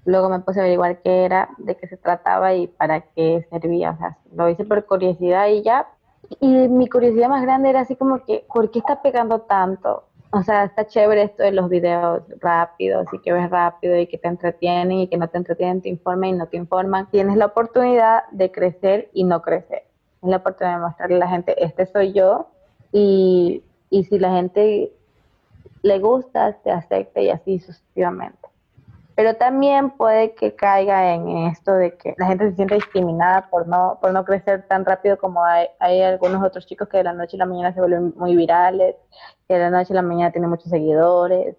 luego 0.04 0.28
me 0.28 0.40
puse 0.40 0.60
a 0.60 0.62
averiguar 0.62 1.00
qué 1.02 1.24
era, 1.24 1.50
de 1.58 1.76
qué 1.76 1.86
se 1.86 1.96
trataba 1.96 2.54
y 2.54 2.66
para 2.66 3.00
qué 3.00 3.46
servía. 3.50 3.90
O 3.92 3.96
sea, 3.98 4.18
lo 4.34 4.48
hice 4.48 4.64
por 4.64 4.84
curiosidad 4.86 5.48
y 5.48 5.62
ya. 5.62 5.88
Y 6.40 6.68
mi 6.68 6.88
curiosidad 6.88 7.28
más 7.28 7.42
grande 7.42 7.70
era 7.70 7.80
así 7.80 7.96
como 7.96 8.24
que, 8.24 8.46
¿por 8.52 8.70
qué 8.70 8.78
está 8.78 9.02
pegando 9.02 9.42
tanto? 9.42 10.04
O 10.34 10.42
sea, 10.42 10.64
está 10.64 10.86
chévere 10.86 11.24
esto 11.24 11.42
de 11.42 11.52
los 11.52 11.68
videos 11.68 12.22
rápidos 12.40 13.06
y 13.12 13.18
que 13.18 13.34
ves 13.34 13.50
rápido 13.50 13.98
y 13.98 14.06
que 14.06 14.16
te 14.16 14.28
entretienen 14.28 15.00
y 15.00 15.08
que 15.08 15.18
no 15.18 15.28
te 15.28 15.36
entretienen, 15.36 15.82
te 15.82 15.90
informan 15.90 16.30
y 16.30 16.32
no 16.32 16.46
te 16.46 16.56
informan. 16.56 17.10
Tienes 17.10 17.36
la 17.36 17.46
oportunidad 17.46 18.24
de 18.30 18.50
crecer 18.50 19.10
y 19.12 19.24
no 19.24 19.42
crecer. 19.42 19.84
Es 20.22 20.28
la 20.30 20.38
oportunidad 20.38 20.76
de 20.76 20.82
mostrarle 20.82 21.16
a 21.16 21.18
la 21.18 21.28
gente, 21.28 21.62
este 21.62 21.84
soy 21.84 22.12
yo 22.14 22.48
y, 22.92 23.62
y 23.90 24.04
si 24.04 24.18
la 24.18 24.32
gente 24.32 24.90
le 25.82 25.98
gusta, 25.98 26.54
te 26.64 26.70
acepta 26.70 27.20
y 27.20 27.28
así 27.28 27.58
sucesivamente 27.58 28.41
pero 29.14 29.36
también 29.36 29.90
puede 29.90 30.34
que 30.34 30.54
caiga 30.54 31.14
en 31.14 31.28
esto 31.46 31.74
de 31.74 31.96
que 31.96 32.14
la 32.18 32.26
gente 32.26 32.50
se 32.50 32.56
siente 32.56 32.76
discriminada 32.76 33.48
por 33.50 33.66
no, 33.68 33.98
por 34.00 34.12
no 34.12 34.24
crecer 34.24 34.66
tan 34.68 34.84
rápido 34.84 35.18
como 35.18 35.44
hay, 35.44 35.68
hay 35.80 36.02
algunos 36.02 36.42
otros 36.42 36.66
chicos 36.66 36.88
que 36.88 36.98
de 36.98 37.04
la 37.04 37.12
noche 37.12 37.36
a 37.36 37.38
la 37.38 37.46
mañana 37.46 37.72
se 37.72 37.80
vuelven 37.80 38.12
muy 38.16 38.36
virales, 38.36 38.96
que 39.48 39.54
de 39.54 39.60
la 39.60 39.70
noche 39.70 39.92
a 39.92 39.96
la 39.96 40.02
mañana 40.02 40.32
tienen 40.32 40.50
muchos 40.50 40.70
seguidores, 40.70 41.56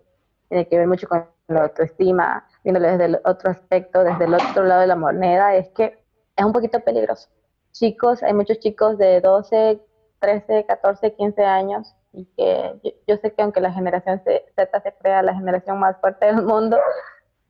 tiene 0.50 0.68
que 0.68 0.78
ver 0.78 0.88
mucho 0.88 1.08
con 1.08 1.26
la 1.48 1.64
autoestima, 1.64 2.48
viéndolo 2.64 2.88
desde 2.88 3.06
el 3.06 3.20
otro 3.26 3.52
aspecto, 3.52 4.04
desde 4.04 4.26
el 4.26 4.34
otro 4.34 4.64
lado 4.64 4.82
de 4.82 4.88
la 4.88 4.96
moneda, 4.96 5.56
es 5.56 5.70
que 5.70 6.00
es 6.36 6.46
un 6.46 6.54
poquito 6.54 6.80
peligroso. 6.80 7.30
Chicos, 7.72 8.24
hay 8.24 8.34
muchos 8.34 8.60
chicos 8.60 8.98
de 8.98 9.20
12, 9.22 9.82
13, 10.20 10.66
14, 10.66 11.14
15 11.16 11.44
años 11.44 11.96
y 12.14 12.26
que 12.38 12.96
yo, 13.08 13.18
sé 13.18 13.34
que 13.34 13.42
aunque 13.42 13.60
la 13.60 13.74
generación 13.74 14.22
Z 14.24 14.82
se 14.82 14.94
crea 15.00 15.24
la 15.24 15.34
generación 15.34 15.80
más 15.80 16.00
fuerte 16.00 16.28
del 16.28 16.44
mundo, 16.44 16.78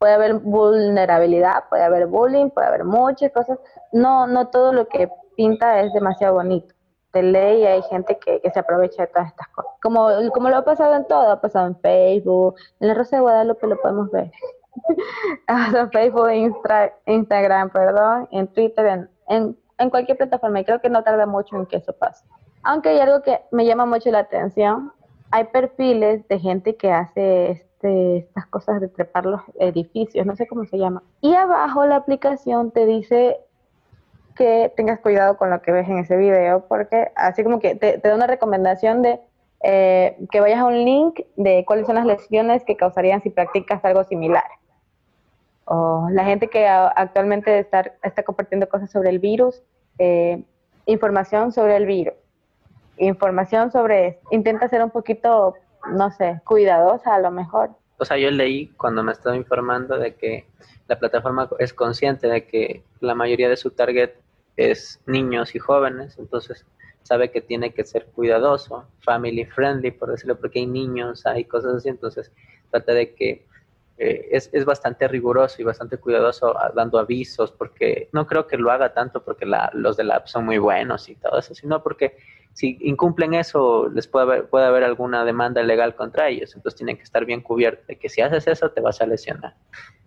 puede 0.04 0.16
haber 0.16 0.34
vulnerabilidad, 0.34 1.64
puede 1.70 1.84
haber 1.84 2.08
bullying, 2.08 2.50
puede 2.50 2.68
haber 2.68 2.84
muchas 2.84 3.32
cosas. 3.32 3.58
No, 3.94 4.28
no 4.28 4.50
todo 4.50 4.74
lo 4.74 4.90
que 4.90 5.10
pinta 5.38 5.80
es 5.80 5.94
demasiado 5.94 6.34
bonito. 6.34 6.76
De 7.14 7.24
ley 7.24 7.64
hay 7.64 7.82
gente 7.84 8.20
que, 8.20 8.42
se 8.54 8.60
aprovecha 8.60 9.04
de 9.04 9.08
todas 9.08 9.30
estas 9.30 9.48
cosas. 9.56 9.72
Como, 9.82 10.10
como 10.34 10.50
lo 10.50 10.58
ha 10.58 10.66
pasado 10.66 10.94
en 10.96 11.08
todo, 11.08 11.32
ha 11.32 11.40
pasado 11.40 11.68
en 11.68 11.80
Facebook, 11.80 12.56
en 12.82 12.90
la 12.90 12.96
Rosa 12.96 13.16
de 13.16 13.22
Guadalupe 13.22 13.66
lo 13.66 13.80
podemos 13.80 14.12
ver. 14.12 14.30
en 15.48 15.92
Facebook, 15.92 16.30
Instagram, 17.06 17.70
perdón, 17.70 18.28
en 18.32 18.48
Twitter, 18.48 19.08
en, 19.30 19.58
en 19.78 19.90
cualquier 19.90 20.18
plataforma. 20.18 20.60
Y 20.60 20.66
creo 20.66 20.82
que 20.82 20.90
no 20.90 21.02
tarda 21.06 21.26
mucho 21.26 21.56
en 21.56 21.66
que 21.66 21.78
eso 21.78 21.94
pase. 21.94 22.26
Aunque 22.64 22.90
hay 22.90 23.00
algo 23.00 23.22
que 23.22 23.40
me 23.52 23.66
llama 23.66 23.86
mucho 23.86 24.12
la 24.12 24.20
atención, 24.20 24.92
hay 25.34 25.46
perfiles 25.46 26.28
de 26.28 26.40
gente 26.40 26.76
que 26.76 26.92
hace 26.92 27.66
estas 27.82 28.46
cosas 28.52 28.80
de 28.80 28.88
trepar 28.88 29.26
los 29.26 29.42
edificios, 29.60 30.28
no 30.28 30.36
sé 30.36 30.46
cómo 30.46 30.64
se 30.66 30.78
llama. 30.78 31.02
Y 31.22 31.34
abajo 31.34 31.88
la 31.88 31.96
aplicación 31.96 32.70
te 32.70 32.86
dice 32.86 33.40
que 34.36 34.72
tengas 34.78 35.00
cuidado 35.00 35.36
con 35.36 35.50
lo 35.50 35.60
que 35.64 35.72
ves 35.72 35.90
en 35.90 35.98
ese 35.98 36.18
video, 36.18 36.68
porque 36.68 37.12
así 37.16 37.44
como 37.44 37.60
que 37.60 37.74
te, 37.74 37.98
da 37.98 38.14
una 38.14 38.28
recomendación 38.28 39.02
de 39.02 39.20
eh, 39.64 40.18
que 40.32 40.40
vayas 40.40 40.60
a 40.60 40.66
un 40.66 40.86
link 40.86 41.22
de 41.36 41.66
cuáles 41.66 41.88
son 41.88 41.96
las 41.96 42.06
lesiones 42.06 42.64
que 42.64 42.78
causarían 42.78 43.24
si 43.24 43.32
practicas 43.32 43.84
algo 43.84 44.04
similar. 44.04 44.46
O 45.66 46.10
la 46.12 46.26
gente 46.26 46.48
que 46.48 46.68
actualmente 46.68 47.58
está, 47.58 47.92
está 48.04 48.22
compartiendo 48.22 48.70
cosas 48.70 48.92
sobre 48.92 49.10
el 49.10 49.18
virus, 49.18 49.64
eh, 49.98 50.44
información 50.86 51.52
sobre 51.52 51.76
el 51.78 51.88
virus, 51.88 52.14
información 52.98 53.72
sobre, 53.72 54.20
intenta 54.32 54.68
ser 54.68 54.84
un 54.84 54.92
poquito 54.92 55.56
no 55.92 56.12
sé, 56.12 56.42
cuidadosa 56.46 57.16
a 57.16 57.20
lo 57.20 57.32
mejor. 57.32 57.72
O 57.98 58.06
sea, 58.06 58.18
yo 58.18 58.32
leí 58.32 58.68
cuando 58.78 59.04
me 59.04 59.12
estaba 59.12 59.36
informando 59.36 59.98
de 59.98 60.16
que 60.16 60.46
la 60.88 61.00
plataforma 61.00 61.50
es 61.60 61.74
consciente 61.74 62.28
de 62.28 62.46
que 62.46 62.84
la 63.00 63.16
mayoría 63.16 63.50
de 63.50 63.58
su 63.58 63.72
target 63.72 64.12
es 64.58 65.02
niños 65.06 65.56
y 65.56 65.60
jóvenes, 65.60 66.18
entonces 66.20 66.66
sabe 67.04 67.32
que 67.32 67.42
tiene 67.42 67.74
que 67.74 67.84
ser 67.84 68.06
cuidadoso, 68.08 68.86
family 69.00 69.46
friendly, 69.46 69.92
por 69.92 70.12
decirlo, 70.12 70.38
porque 70.38 70.60
hay 70.60 70.68
niños, 70.68 71.26
hay 71.26 71.46
cosas 71.46 71.76
así, 71.76 71.90
entonces 71.90 72.32
trata 72.72 72.94
de 72.94 73.14
que 73.14 73.46
eh, 73.98 74.30
es, 74.32 74.50
es, 74.54 74.66
bastante 74.66 75.08
riguroso 75.08 75.62
y 75.62 75.66
bastante 75.66 75.98
cuidadoso 75.98 76.56
dando 76.76 76.98
avisos, 76.98 77.52
porque 77.52 78.10
no 78.12 78.26
creo 78.26 78.48
que 78.48 78.58
lo 78.58 78.72
haga 78.72 78.94
tanto 78.94 79.24
porque 79.24 79.46
la, 79.46 79.70
los 79.74 79.98
de 79.98 80.04
la 80.04 80.16
app 80.16 80.28
son 80.28 80.46
muy 80.46 80.58
buenos 80.58 81.10
y 81.10 81.16
todo 81.16 81.38
eso, 81.38 81.54
sino 81.54 81.84
porque 81.84 82.18
si 82.54 82.78
incumplen 82.82 83.34
eso, 83.34 83.90
les 83.90 84.08
puede 84.08 84.24
haber, 84.24 84.50
puede 84.50 84.66
haber 84.66 84.84
alguna 84.84 85.26
demanda 85.26 85.62
legal 85.62 85.96
contra 85.96 86.30
ellos. 86.30 86.56
Entonces 86.56 86.78
tienen 86.78 86.98
que 86.98 87.04
estar 87.04 87.26
bien 87.26 87.42
cubiertos 87.42 87.86
de 87.88 87.98
que 87.98 88.10
si 88.10 88.22
haces 88.22 88.48
eso 88.48 88.72
te 88.72 88.82
vas 88.82 89.02
a 89.02 89.06
lesionar. 89.06 89.56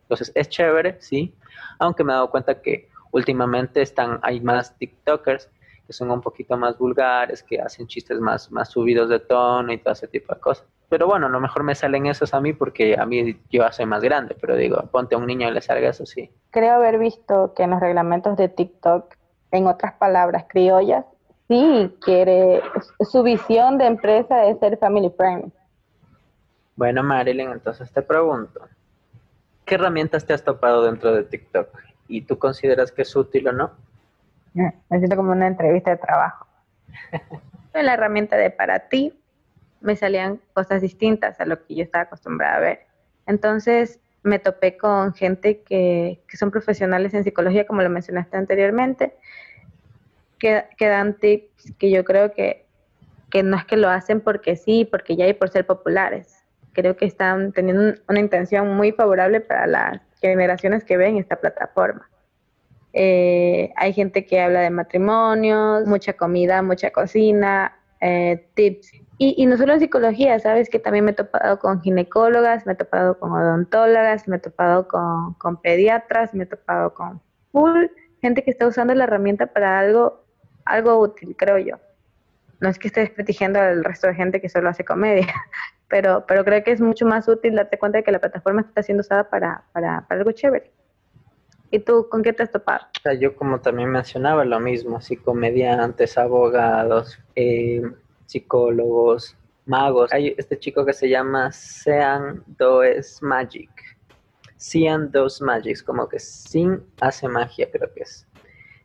Entonces 0.03 0.33
es 0.35 0.49
chévere, 0.49 0.97
sí, 1.01 1.35
aunque 1.79 2.05
me 2.05 2.13
he 2.13 2.15
dado 2.15 2.31
cuenta 2.31 2.61
que 2.61 2.89
últimamente 3.11 3.83
están, 3.83 4.21
hay 4.23 4.41
más 4.41 4.77
TikTokers 4.79 5.49
que 5.87 5.93
son 5.93 6.11
un 6.11 6.21
poquito 6.21 6.57
más 6.57 6.77
vulgares, 6.77 7.43
que 7.43 7.61
hacen 7.61 7.87
chistes 7.87 8.19
más, 8.19 8.51
más 8.51 8.71
subidos 8.71 9.09
de 9.09 9.21
tono 9.21 9.73
y 9.73 9.79
todo 9.79 9.93
ese 9.93 10.09
tipo 10.09 10.35
de 10.35 10.41
cosas. 10.41 10.67
Pero 10.89 11.07
bueno, 11.07 11.27
a 11.27 11.29
lo 11.29 11.41
mejor 11.41 11.63
me 11.63 11.75
salen 11.75 12.07
esos 12.07 12.35
a 12.35 12.41
mí 12.41 12.53
porque 12.53 12.97
a 12.99 13.07
mí 13.07 13.41
yo 13.51 13.65
soy 13.73 13.87
más 13.87 14.03
grande, 14.03 14.37
pero 14.41 14.57
digo, 14.57 14.83
ponte 14.91 15.15
a 15.15 15.19
un 15.19 15.27
niño 15.27 15.49
y 15.49 15.53
le 15.53 15.61
salga 15.61 15.91
eso, 15.91 16.07
sí. 16.07 16.31
Creo 16.51 16.75
haber 16.75 16.99
visto 16.99 17.55
que 17.55 17.65
en 17.65 17.71
los 17.71 17.81
reglamentos 17.81 18.37
de 18.37 18.49
TikTok, 18.49 19.15
en 19.51 19.67
otras 19.67 19.95
palabras 19.95 20.45
criollas, 20.49 21.05
sí 21.49 21.95
quiere, 22.01 22.63
su 23.01 23.23
visión 23.23 23.79
de 23.79 23.87
empresa 23.87 24.47
es 24.47 24.59
ser 24.59 24.79
family 24.79 25.11
friendly. 25.17 25.53
Bueno, 26.77 27.03
Marilyn, 27.03 27.51
entonces 27.51 27.91
te 27.91 28.03
pregunto, 28.03 28.61
¿qué 29.65 29.77
herramientas 29.77 30.27
te 30.27 30.35
has 30.35 30.45
topado 30.45 30.85
dentro 30.85 31.15
de 31.15 31.25
TikTok? 31.25 31.69
¿Y 32.07 32.23
tú 32.23 32.39
consideras 32.39 32.93
que 32.93 33.03
es 33.03 33.17
útil 33.17 33.49
o 33.49 33.53
no? 33.53 33.71
Me 34.91 34.99
siento 34.99 35.17
como 35.17 35.33
una 35.33 35.47
entrevista 35.47 35.91
de 35.91 35.97
trabajo. 35.99 36.47
en 37.75 37.87
la 37.87 37.95
herramienta 37.95 38.37
de 38.37 38.51
para 38.51 38.89
ti 38.89 39.13
me 39.81 39.97
salían 39.97 40.41
cosas 40.55 40.81
distintas 40.81 41.39
a 41.41 41.45
lo 41.45 41.65
que 41.65 41.75
yo 41.75 41.83
estaba 41.83 42.05
acostumbrada 42.05 42.57
a 42.57 42.61
ver. 42.61 42.87
Entonces 43.27 44.01
me 44.23 44.39
topé 44.39 44.77
con 44.77 45.13
gente 45.15 45.61
que, 45.61 46.23
que 46.27 46.37
son 46.37 46.51
profesionales 46.51 47.15
en 47.15 47.23
psicología, 47.23 47.67
como 47.67 47.83
lo 47.83 47.91
mencionaste 47.91 48.37
anteriormente, 48.37 49.15
que, 50.39 50.65
dan 50.81 51.15
tips 51.15 51.75
que 51.79 51.91
yo 51.91 52.05
creo 52.05 52.33
que, 52.33 52.67
que 53.31 53.43
no 53.43 53.57
es 53.57 53.65
que 53.65 53.77
lo 53.77 53.89
hacen 53.89 54.21
porque 54.21 54.57
sí, 54.57 54.85
porque 54.91 55.15
ya 55.15 55.27
hay 55.27 55.35
por 55.35 55.51
ser 55.51 55.67
populares. 55.67 56.43
Creo 56.73 56.97
que 56.97 57.05
están 57.05 57.53
teniendo 57.53 58.01
una 58.09 58.21
intención 58.21 58.75
muy 58.75 58.93
favorable 58.93 59.41
para 59.41 59.67
las 59.67 60.01
generaciones 60.21 60.85
que 60.85 60.97
ven 60.97 61.17
esta 61.19 61.37
plataforma. 61.37 62.09
Eh, 62.99 63.75
hay 63.77 63.93
gente 63.93 64.25
que 64.25 64.41
habla 64.41 64.61
de 64.61 64.71
matrimonios, 64.71 65.87
mucha 65.87 66.15
comida, 66.15 66.63
mucha 66.63 66.91
cocina, 66.93 67.77
eh, 68.01 68.49
tips. 68.55 68.91
Y, 69.19 69.35
y, 69.37 69.45
no 69.45 69.59
solo 69.59 69.75
en 69.75 69.81
psicología, 69.81 70.39
sabes 70.39 70.71
que 70.71 70.79
también 70.79 71.05
me 71.05 71.11
he 71.11 71.15
topado 71.15 71.59
con 71.59 71.83
ginecólogas, 71.83 72.65
me 72.65 72.73
he 72.73 72.77
topado 72.77 73.19
con 73.19 73.33
odontólogas, 73.33 74.27
me 74.29 74.37
he 74.37 74.39
topado 74.39 74.89
con, 74.89 75.61
pediatras, 75.61 76.33
me 76.33 76.45
he 76.45 76.47
topado 76.47 76.95
con 76.95 77.21
full 77.53 77.87
gente 78.23 78.43
que 78.43 78.51
está 78.51 78.67
usando 78.67 78.95
la 78.95 79.05
herramienta 79.05 79.47
para 79.47 79.79
algo 79.79 80.25
algo 80.65 80.99
útil, 80.99 81.37
creo 81.37 81.59
yo. 81.59 81.77
No 82.61 82.71
es 82.71 82.79
que 82.79 82.89
esté 82.89 83.01
desprestigiando 83.01 83.61
al 83.61 83.85
resto 83.85 84.07
de 84.07 84.15
gente 84.15 84.41
que 84.41 84.49
solo 84.49 84.71
hace 84.71 84.85
comedia, 84.85 85.27
pero, 85.89 86.25
pero 86.27 86.45
creo 86.45 86.65
que 86.65 86.73
es 86.73 86.81
mucho 86.81 87.05
más 87.05 87.29
útil 87.29 87.57
darte 87.57 87.79
cuenta 87.79 87.99
de 87.99 88.05
que 88.05 88.13
la 88.13 88.21
plataforma 88.21 88.63
está 88.63 88.83
siendo 88.83 89.03
usada 89.03 89.29
para, 89.29 89.65
para, 89.73 90.07
algo 90.09 90.33
chévere. 90.33 90.73
¿Y 91.77 91.81
tú 91.81 92.09
con 92.09 92.23
qué 92.23 92.33
te 92.33 92.43
has 92.43 92.51
topado? 92.51 92.87
yo 93.21 93.37
como 93.37 93.61
también 93.61 93.91
mencionaba 93.91 94.47
lo 94.47 94.59
mismo, 94.59 94.97
así 94.97 95.15
comediantes, 95.15 96.17
abogados, 96.17 97.19
eh, 97.35 97.83
psicólogos, 98.25 99.37
magos. 99.67 100.11
Hay 100.11 100.35
este 100.39 100.59
chico 100.59 100.87
que 100.87 100.95
se 100.95 101.11
llama 101.11 101.53
Sean 101.53 102.43
Does 102.47 103.23
Magic. 103.23 103.69
Sean 104.57 105.11
Does 105.11 105.43
Magic, 105.43 105.85
como 105.85 106.09
que 106.09 106.19
sin 106.19 106.83
hace 106.99 107.29
magia 107.29 107.71
creo 107.71 107.93
que 107.93 108.05
es 108.05 108.27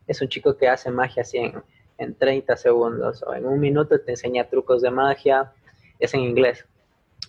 es 0.06 0.22
un 0.22 0.28
chico 0.28 0.58
que 0.58 0.68
hace 0.68 0.92
magia 0.92 1.22
así 1.22 1.38
en, 1.38 2.16
30 2.18 2.58
segundos 2.58 3.24
o 3.26 3.34
en 3.34 3.46
un 3.46 3.58
minuto 3.60 4.02
te 4.02 4.12
enseña 4.12 4.50
trucos 4.50 4.82
de 4.82 4.92
magia, 4.92 5.54
es 5.98 6.14
en 6.14 6.22
inglés. 6.22 6.66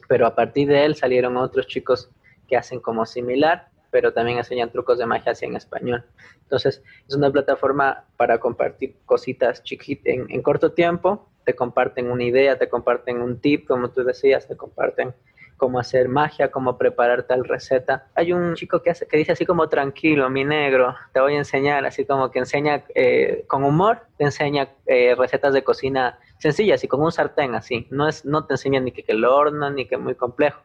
Pero 0.09 0.27
a 0.27 0.35
partir 0.35 0.67
de 0.67 0.87
él 0.87 0.97
salieron 0.97 1.37
otros 1.37 1.69
chicos 1.69 2.11
que 2.49 2.57
hacen 2.57 2.81
como 2.81 3.07
similar, 3.07 3.69
pero 3.93 4.13
también 4.13 4.39
enseñan 4.39 4.73
trucos 4.73 4.99
de 4.99 5.07
magia 5.07 5.31
así 5.31 5.45
en 5.45 5.55
español. 5.55 6.05
Entonces, 6.43 6.83
es 7.07 7.15
una 7.15 7.31
plataforma 7.31 8.05
para 8.17 8.39
compartir 8.39 8.97
cositas 9.07 9.63
chiquitas 9.63 10.07
en, 10.07 10.27
en, 10.29 10.43
corto 10.43 10.73
tiempo. 10.73 11.29
Te 11.45 11.55
comparten 11.55 12.11
una 12.11 12.25
idea, 12.25 12.59
te 12.59 12.69
comparten 12.69 13.21
un 13.21 13.39
tip, 13.39 13.69
como 13.69 13.91
tú 13.91 14.03
decías, 14.03 14.49
te 14.49 14.57
comparten 14.57 15.15
cómo 15.63 15.79
hacer 15.79 16.09
magia, 16.09 16.51
cómo 16.51 16.77
preparar 16.77 17.23
tal 17.23 17.45
receta. 17.45 18.09
Hay 18.17 18.33
un 18.33 18.57
chico 18.57 18.83
que, 18.83 18.91
hace, 18.91 19.07
que 19.07 19.17
dice 19.17 19.31
así 19.31 19.47
como 19.47 19.69
tranquilo, 19.69 20.29
mi 20.29 20.45
negro, 20.45 20.97
te 21.13 21.21
voy 21.21 21.35
a 21.35 21.39
enseñar, 21.39 21.87
así 21.87 22.05
como 22.05 22.33
que 22.33 22.41
enseña 22.41 22.83
eh, 22.97 23.45
con 23.47 23.63
humor, 23.63 24.01
te 24.17 24.25
enseña 24.25 24.71
eh, 24.87 25.15
recetas 25.17 25.55
de 25.55 25.63
cocina 25.63 26.19
sencillas 26.39 26.83
y 26.83 26.89
con 26.89 27.01
un 27.01 27.13
sartén 27.13 27.55
así. 27.55 27.87
No, 27.91 28.09
es, 28.09 28.25
no 28.25 28.45
te 28.45 28.55
enseña 28.55 28.81
ni 28.81 28.91
que, 28.91 29.05
el 29.07 29.25
horno, 29.25 29.71
ni 29.71 29.87
que 29.87 29.99
muy 29.99 30.17
complejo. 30.17 30.61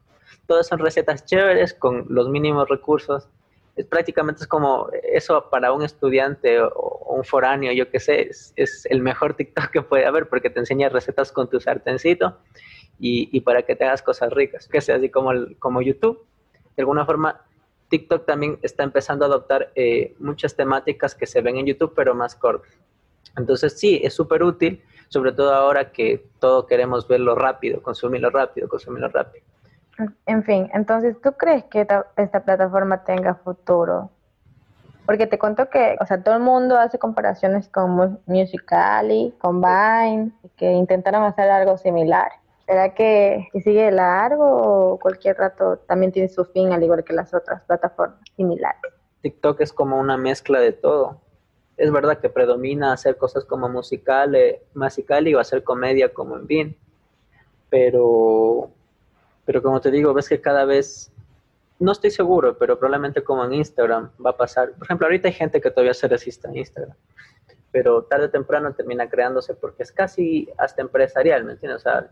Todas 0.45 0.67
son 0.67 0.79
recetas 0.79 1.25
chéveres 1.25 1.73
con 1.73 2.05
los 2.09 2.29
mínimos 2.29 2.69
recursos. 2.69 3.27
Es 3.75 3.85
prácticamente 3.85 4.41
es 4.41 4.47
como 4.47 4.89
eso 5.03 5.49
para 5.49 5.71
un 5.71 5.83
estudiante 5.83 6.59
o, 6.61 7.05
un 7.09 7.23
foráneo, 7.23 7.71
yo 7.71 7.89
qué 7.89 7.99
sé, 7.99 8.29
es, 8.55 8.85
el 8.89 9.01
mejor 9.01 9.35
TikTok 9.35 9.69
que 9.71 9.81
puede 9.81 10.05
haber 10.05 10.27
porque 10.27 10.49
te 10.49 10.59
enseña 10.59 10.89
recetas 10.89 11.31
con 11.31 11.49
tu 11.49 11.59
sartencito 11.59 12.37
y, 12.99 13.39
para 13.41 13.61
que 13.63 13.75
te 13.75 13.85
hagas 13.85 14.01
cosas 14.01 14.31
ricas, 14.33 14.67
que 14.67 14.81
sea 14.81 14.95
así 14.95 15.09
como, 15.09 15.31
como 15.59 15.81
YouTube. 15.81 16.25
De 16.75 16.81
alguna 16.81 17.05
forma, 17.05 17.41
TikTok 17.89 18.25
también 18.25 18.59
está 18.61 18.83
empezando 18.83 19.25
a 19.25 19.27
adoptar 19.27 19.71
eh, 19.75 20.15
muchas 20.19 20.55
temáticas 20.55 21.15
que 21.15 21.25
se 21.25 21.41
ven 21.41 21.57
en 21.57 21.65
YouTube, 21.67 21.93
pero 21.95 22.13
más 22.15 22.35
cortas. 22.35 22.77
Entonces 23.37 23.79
sí, 23.79 23.99
es 24.03 24.13
súper 24.13 24.43
útil, 24.43 24.81
sobre 25.09 25.31
todo 25.31 25.53
ahora 25.53 25.91
que 25.91 26.25
todo 26.39 26.65
queremos 26.65 27.07
verlo 27.07 27.35
rápido, 27.35 27.81
consumirlo 27.81 28.29
rápido, 28.29 28.67
consumirlo 28.67 29.09
rápido. 29.09 29.45
En 30.25 30.43
fin, 30.43 30.69
entonces, 30.73 31.15
¿tú 31.21 31.31
crees 31.33 31.63
que 31.65 31.81
esta, 31.81 32.43
plataforma 32.43 33.03
tenga 33.03 33.35
futuro? 33.35 34.11
Porque 35.05 35.25
te 35.25 35.39
cuento 35.39 35.69
que, 35.69 35.95
o 35.99 36.05
sea, 36.05 36.21
todo 36.21 36.35
el 36.35 36.41
mundo 36.41 36.77
hace 36.77 36.99
comparaciones 36.99 37.67
con 37.69 38.19
Musical.ly, 38.25 39.35
con 39.39 39.61
Vine, 39.61 40.31
que 40.55 40.71
intentaron 40.71 41.23
hacer 41.23 41.49
algo 41.49 41.77
similar. 41.77 42.31
¿Será 42.67 42.93
que, 42.93 43.47
sigue 43.63 43.89
largo 43.91 44.45
o 44.45 44.99
cualquier 44.99 45.37
rato 45.37 45.77
también 45.87 46.11
tiene 46.11 46.27
su 46.27 46.43
fin, 46.45 46.73
al 46.73 46.83
igual 46.83 47.03
que 47.03 47.13
las 47.13 47.33
otras 47.33 47.63
plataformas 47.63 48.19
similares? 48.35 48.81
TikTok 49.21 49.61
es 49.61 49.71
como 49.71 49.97
una 49.97 50.17
mezcla 50.17 50.59
de 50.59 50.73
todo. 50.73 51.21
Es 51.77 51.91
verdad 51.91 52.19
que 52.19 52.29
predomina 52.29 52.91
hacer 52.91 53.17
cosas 53.17 53.45
como 53.45 53.69
musical, 53.69 54.37
musical 54.73 55.27
y 55.27 55.35
o 55.35 55.39
hacer 55.39 55.63
comedia 55.63 56.13
como 56.13 56.35
en 56.35 56.45
Vine. 56.45 56.77
Pero, 57.69 58.71
pero 59.47 59.63
como 59.63 59.81
te 59.81 59.89
digo, 59.89 60.13
ves 60.13 60.29
que 60.29 60.39
cada 60.39 60.65
vez, 60.65 61.11
no 61.79 61.91
estoy 61.91 62.11
seguro, 62.11 62.55
pero 62.55 62.77
probablemente 62.77 63.23
como 63.23 63.43
en 63.45 63.53
Instagram 63.53 64.11
va 64.23 64.29
a 64.29 64.37
pasar. 64.37 64.73
Por 64.73 64.83
ejemplo, 64.85 65.07
ahorita 65.07 65.29
hay 65.29 65.33
gente 65.33 65.59
que 65.59 65.71
todavía 65.71 65.95
se 65.95 66.07
resiste 66.07 66.47
a 66.47 66.55
Instagram 66.55 66.95
pero 67.71 68.03
tarde 68.03 68.25
o 68.25 68.29
temprano 68.29 68.73
termina 68.73 69.07
creándose 69.09 69.53
porque 69.53 69.83
es 69.83 69.91
casi 69.91 70.49
hasta 70.57 70.81
empresarial, 70.81 71.43
¿me 71.43 71.53
entiendes? 71.53 71.81
O 71.81 71.83
sea, 71.83 72.11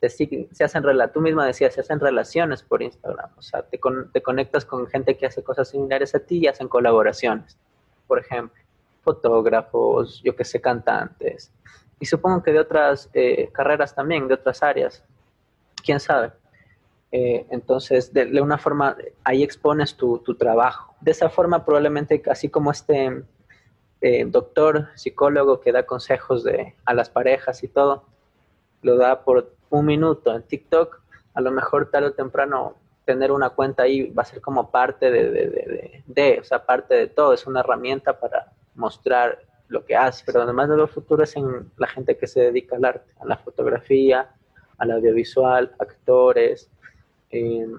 se 0.00 0.64
hacen, 0.64 0.84
tú 1.12 1.20
misma 1.20 1.46
decías, 1.46 1.74
se 1.74 1.80
hacen 1.80 1.98
relaciones 1.98 2.62
por 2.62 2.82
Instagram, 2.82 3.30
o 3.36 3.42
sea, 3.42 3.62
te, 3.62 3.80
te 4.12 4.22
conectas 4.22 4.64
con 4.64 4.86
gente 4.86 5.16
que 5.16 5.26
hace 5.26 5.42
cosas 5.42 5.70
similares 5.70 6.14
a 6.14 6.20
ti 6.20 6.38
y 6.38 6.46
hacen 6.46 6.68
colaboraciones, 6.68 7.58
por 8.06 8.20
ejemplo, 8.20 8.62
fotógrafos, 9.02 10.22
yo 10.22 10.36
que 10.36 10.44
sé, 10.44 10.60
cantantes, 10.60 11.50
y 11.98 12.06
supongo 12.06 12.44
que 12.44 12.52
de 12.52 12.60
otras 12.60 13.10
eh, 13.14 13.50
carreras 13.52 13.92
también, 13.96 14.28
de 14.28 14.34
otras 14.34 14.62
áreas, 14.62 15.02
quién 15.88 16.00
sabe. 16.00 16.32
Eh, 17.12 17.46
entonces, 17.48 18.12
de, 18.12 18.42
una 18.42 18.58
forma, 18.58 18.94
ahí 19.24 19.42
expones 19.42 19.96
tu, 19.96 20.18
trabajo. 20.38 20.94
De 21.00 21.12
esa 21.12 21.30
forma, 21.30 21.64
probablemente, 21.64 22.22
así 22.30 22.50
como 22.50 22.70
este 22.70 23.24
eh, 24.02 24.26
doctor, 24.26 24.88
psicólogo 24.96 25.60
que 25.60 25.72
da 25.72 25.86
consejos 25.86 26.44
de, 26.44 26.74
a 26.84 26.92
las 26.92 27.08
parejas 27.08 27.62
y 27.62 27.68
todo, 27.68 28.04
lo 28.82 28.98
da 28.98 29.24
por 29.24 29.54
un 29.70 29.86
minuto 29.86 30.36
en 30.36 30.42
TikTok, 30.42 31.00
a 31.32 31.40
lo 31.40 31.52
mejor 31.52 31.90
tarde 31.90 32.08
o 32.08 32.12
temprano 32.12 32.74
tener 33.06 33.32
una 33.32 33.48
cuenta 33.48 33.84
ahí 33.84 34.10
va 34.10 34.24
a 34.24 34.26
ser 34.26 34.42
como 34.42 34.70
parte 34.70 35.10
de, 35.10 35.30
de, 35.30 36.02
de, 36.06 36.38
o 36.38 36.44
sea, 36.44 36.66
parte 36.66 36.94
de 36.94 37.06
todo, 37.06 37.32
es 37.32 37.46
una 37.46 37.60
herramienta 37.60 38.20
para 38.20 38.52
mostrar 38.74 39.38
lo 39.68 39.86
que 39.86 39.96
hace, 39.96 40.22
pero 40.26 40.42
además 40.42 40.68
de 40.68 40.76
lo 40.76 40.86
futuro 40.86 41.24
es 41.24 41.34
en 41.34 41.70
la 41.78 41.86
gente 41.86 42.18
que 42.18 42.26
se 42.26 42.40
dedica 42.40 42.76
al 42.76 42.84
arte, 42.84 43.10
a 43.18 43.24
la 43.24 43.38
fotografía, 43.38 44.28
al 44.78 44.92
audiovisual, 44.92 45.74
actores, 45.78 46.70
em, 47.30 47.76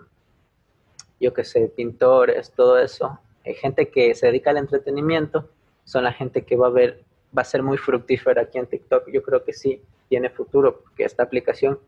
yo 1.20 1.34
que 1.34 1.44
sé, 1.44 1.72
pintores, 1.76 2.52
todo 2.52 2.78
eso. 2.78 3.20
Hay 3.46 3.56
gente 3.56 3.90
que 3.90 4.14
se 4.16 4.28
dedica 4.28 4.52
al 4.52 4.58
entretenimiento, 4.58 5.50
son 5.84 6.04
la 6.04 6.14
gente 6.14 6.44
que 6.44 6.56
va 6.56 6.68
a 6.68 6.72
ver, 6.72 7.04
va 7.36 7.42
a 7.42 7.46
ser 7.46 7.64
muy 7.64 7.78
fructífera 7.78 8.44
aquí 8.44 8.58
en 8.58 8.68
TikTok, 8.68 9.10
yo 9.12 9.24
creo 9.24 9.44
que 9.44 9.54
sí, 9.54 9.82
tiene 10.08 10.30
futuro, 10.30 10.82
porque 10.82 11.04
esta 11.04 11.24
aplicación 11.24 11.80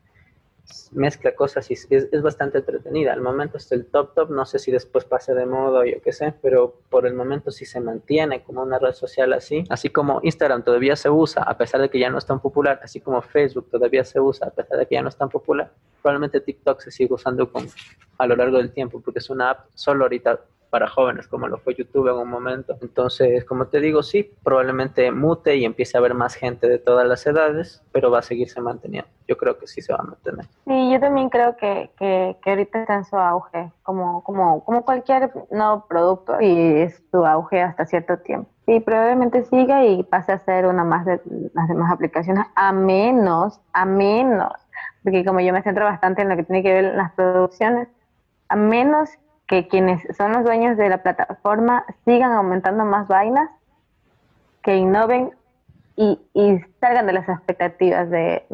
mezcla 0.92 1.34
cosas 1.36 1.70
y 1.72 1.74
es, 1.74 2.22
bastante 2.22 2.60
entretenida. 2.60 3.14
Al 3.14 3.22
momento 3.22 3.58
es 3.58 3.72
el 3.72 3.86
top 3.86 4.14
top, 4.14 4.30
no 4.30 4.46
sé 4.46 4.60
si 4.60 4.72
después 4.72 5.06
pase 5.06 5.34
de 5.34 5.46
moda 5.46 5.80
o 5.80 5.86
yo 5.86 6.02
qué 6.02 6.12
sé, 6.12 6.34
pero 6.42 6.76
por 6.90 7.06
el 7.06 7.14
momento 7.14 7.52
sí 7.52 7.66
se 7.66 7.80
mantiene 7.80 8.44
como 8.44 8.62
una 8.62 8.80
red 8.80 8.94
social 8.94 9.34
así. 9.34 9.64
Así 9.70 9.90
como 9.90 10.20
Instagram 10.24 10.64
todavía 10.64 10.96
se 10.96 11.10
usa, 11.10 11.44
a 11.44 11.58
pesar 11.58 11.82
de 11.82 11.90
que 11.90 12.00
ya 12.00 12.10
no 12.10 12.18
es 12.18 12.26
tan 12.26 12.40
popular, 12.40 12.80
así 12.84 13.00
como 13.00 13.22
Facebook 13.22 13.70
todavía 13.70 14.04
se 14.04 14.20
usa, 14.20 14.48
a 14.48 14.52
pesar 14.52 14.78
de 14.78 14.86
que 14.86 14.96
ya 14.96 15.02
no 15.02 15.10
es 15.10 15.18
tan 15.18 15.30
popular, 15.30 15.72
probablemente 16.02 16.40
TikTok 16.42 16.82
se 16.82 16.92
sigue 16.92 17.14
usando 17.14 17.52
con, 17.52 17.68
a 18.18 18.28
lo 18.28 18.36
largo 18.36 18.58
del 18.58 18.72
tiempo, 18.72 19.02
porque 19.02 19.20
es 19.20 19.30
una 19.30 19.52
app 19.52 19.68
solo 19.74 20.06
ahorita 20.06 20.42
para 20.72 20.88
jóvenes, 20.88 21.28
como 21.28 21.48
lo 21.50 21.58
fue 21.58 21.76
YouTube 21.76 22.08
en 22.08 22.16
un 22.16 22.30
momento. 22.30 22.78
Entonces, 22.82 23.44
como 23.44 23.68
te 23.68 23.82
digo, 23.82 24.02
sí, 24.02 24.32
probablemente 24.42 25.12
mute 25.12 25.58
y 25.58 25.66
empiece 25.66 25.98
a 25.98 26.00
haber 26.00 26.14
más 26.14 26.34
gente 26.34 26.68
de 26.68 26.80
todas 26.80 27.06
las 27.06 27.28
edades, 27.28 27.84
pero 27.92 28.10
va 28.10 28.20
a 28.20 28.22
seguirse 28.24 28.62
manteniendo. 28.62 29.10
Yo 29.28 29.38
creo 29.38 29.60
que 29.60 29.68
sí 29.68 29.82
se 29.82 29.92
va 29.92 30.00
a 30.00 30.04
mantener. 30.04 30.46
Sí, 30.66 30.92
yo 30.92 31.00
también 31.00 31.30
creo 31.30 31.58
que, 31.58 31.92
que, 31.98 32.38
que 32.42 32.50
ahorita 32.50 32.82
está 32.82 32.96
en 32.96 33.04
su 33.04 33.18
auge, 33.18 33.70
como, 33.84 34.24
como, 34.24 34.64
como 34.64 34.86
cualquier 34.86 35.32
nuevo 35.52 35.86
producto, 35.88 36.40
y 36.40 36.82
es 36.82 37.04
su 37.12 37.26
auge 37.26 37.62
hasta 37.62 37.86
cierto 37.86 38.18
tiempo. 38.20 38.50
Sí, 38.66 38.80
probablemente 38.80 39.44
siga 39.44 39.84
y 39.84 40.04
pase 40.04 40.32
a 40.32 40.40
ser 40.40 40.66
una 40.66 40.86
más 40.86 41.06
de 41.06 41.20
las 41.54 41.68
demás 41.68 41.92
aplicaciones, 41.92 42.46
a 42.56 42.72
menos, 42.72 43.60
a 43.74 43.86
menos, 43.86 44.54
porque 45.04 45.26
como 45.26 45.42
yo 45.42 45.52
me 45.52 45.64
centro 45.64 45.84
bastante 45.84 46.22
en 46.22 46.30
lo 46.30 46.38
que 46.38 46.44
tiene 46.44 46.64
que 46.64 46.74
ver 46.74 46.96
las 46.96 47.12
producciones, 47.12 47.90
a 48.48 48.56
menos 48.56 49.10
que 49.52 49.68
quienes 49.68 50.02
son 50.16 50.32
los 50.32 50.46
dueños 50.46 50.78
de 50.78 50.88
la 50.88 51.04
plataforma 51.04 51.84
sigan 52.06 52.32
aumentando 52.32 52.86
más 52.86 53.10
vainas, 53.10 53.50
que 54.64 54.78
innoven 54.78 55.32
y, 55.98 56.18
salgan 56.80 57.06
de 57.06 57.12
las 57.12 57.28
expectativas 57.28 58.10
de, 58.10 58.46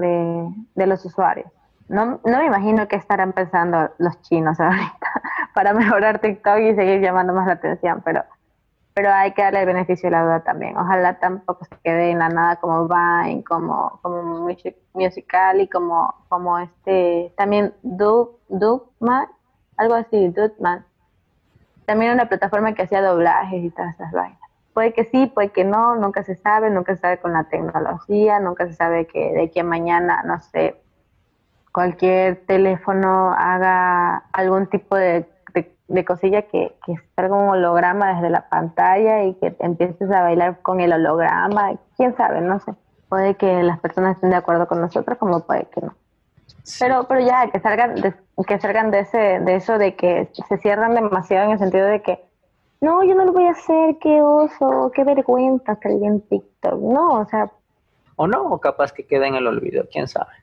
los 0.76 1.06
usuarios. 1.06 1.52
No, 1.88 2.20
no, 2.26 2.40
me 2.40 2.48
imagino 2.48 2.88
que 2.88 2.96
estarán 2.96 3.32
pensando 3.32 3.92
los 4.00 4.20
chinos 4.24 4.60
ahorita 4.60 5.22
para 5.54 5.76
mejorar 5.76 6.18
TikTok 6.18 6.58
y 6.62 6.74
seguir 6.74 7.00
llamando 7.00 7.32
más 7.32 7.46
la 7.46 7.54
atención, 7.54 8.02
pero, 8.04 8.24
pero 8.96 9.14
hay 9.14 9.34
que 9.34 9.44
darle 9.44 9.60
el 9.60 9.68
beneficio 9.68 10.08
de 10.08 10.16
la 10.18 10.24
duda 10.24 10.40
también. 10.40 10.76
Ojalá 10.78 11.20
tampoco 11.20 11.64
se 11.66 11.78
quede 11.84 12.10
en 12.10 12.18
la 12.18 12.30
nada 12.30 12.56
como 12.56 12.88
Vine, 12.88 13.44
como, 13.44 14.00
como 14.02 14.50
Musical 14.96 15.62
y 15.62 15.70
como, 15.70 16.16
como 16.28 16.58
este, 16.58 17.32
también 17.38 17.76
Dugman, 17.84 19.28
algo 19.78 19.96
así, 19.96 20.30
Dutman. 20.30 20.86
También 21.86 22.14
una 22.14 22.28
plataforma 22.28 22.74
que 22.74 22.84
hacía 22.84 23.02
doblajes 23.02 23.64
y 23.64 23.70
todas 23.70 23.96
esas 23.96 24.12
vainas. 24.12 24.40
Puede 24.74 24.94
que 24.94 25.06
sí, 25.06 25.28
puede 25.28 25.50
que 25.50 25.64
no, 25.64 25.96
nunca 25.96 26.24
se 26.24 26.36
sabe, 26.36 26.70
nunca 26.70 26.96
se 26.96 27.02
sabe 27.02 27.20
con 27.20 27.34
la 27.34 27.46
tecnología, 27.46 28.40
nunca 28.40 28.68
se 28.68 28.74
sabe 28.74 29.08
que 29.08 29.32
de 29.34 29.44
aquí 29.44 29.60
a 29.60 29.64
mañana, 29.64 30.22
no 30.24 30.40
sé, 30.40 30.76
cualquier 31.72 32.46
teléfono 32.46 33.34
haga 33.34 34.18
algún 34.34 34.68
tipo 34.68 34.96
de, 34.96 35.28
de, 35.88 36.06
cosilla 36.06 36.44
que, 36.44 36.76
que 36.86 36.96
salga 37.16 37.36
un 37.36 37.50
holograma 37.50 38.16
desde 38.16 38.30
la 38.30 38.50
pantalla 38.50 39.24
y 39.24 39.36
que 39.36 39.56
empieces 39.60 40.12
a 40.12 40.22
bailar 40.22 40.62
con 40.62 40.80
el 40.80 40.94
holograma, 40.94 41.72
quién 41.96 42.16
sabe, 42.16 42.42
no 42.42 42.60
sé. 42.60 42.74
Puede 43.10 43.36
que 43.36 43.64
las 43.64 43.80
personas 43.80 44.16
estén 44.16 44.32
de 44.32 44.36
acuerdo 44.36 44.68
con 44.68 44.82
nosotros, 44.82 45.18
como 45.18 45.40
puede 45.46 45.66
que 45.74 45.82
no. 45.82 45.96
Pero, 46.80 47.06
pero 47.08 47.22
ya, 47.22 47.50
que 47.50 47.60
salgan, 47.60 47.96
de, 47.96 48.14
que 48.46 48.60
salgan 48.60 48.92
de, 48.92 49.00
ese, 49.00 49.40
de 49.40 49.56
eso 49.56 49.78
de 49.78 49.96
que 49.96 50.30
se 50.48 50.58
cierran 50.58 50.96
demasiado 50.96 51.46
en 51.46 51.52
el 51.52 51.60
sentido 51.60 51.88
de 51.88 52.02
que, 52.02 52.24
no, 52.82 53.04
yo 53.04 53.16
no 53.16 53.26
lo 53.26 53.34
voy 53.34 53.46
a 53.46 53.52
hacer, 53.52 53.98
qué 54.00 54.22
oso, 54.22 54.92
qué 54.94 55.04
vergüenza 55.04 55.76
salir 55.82 56.04
en 56.04 56.22
TikTok. 56.22 56.80
No, 56.80 57.22
o 57.22 57.26
sea. 57.26 57.50
O 58.18 58.28
no, 58.28 58.44
o 58.44 58.60
capaz 58.60 58.92
que 58.92 59.06
quede 59.06 59.28
en 59.28 59.36
el 59.36 59.48
olvido, 59.48 59.86
quién 59.92 60.08
sabe. 60.08 60.34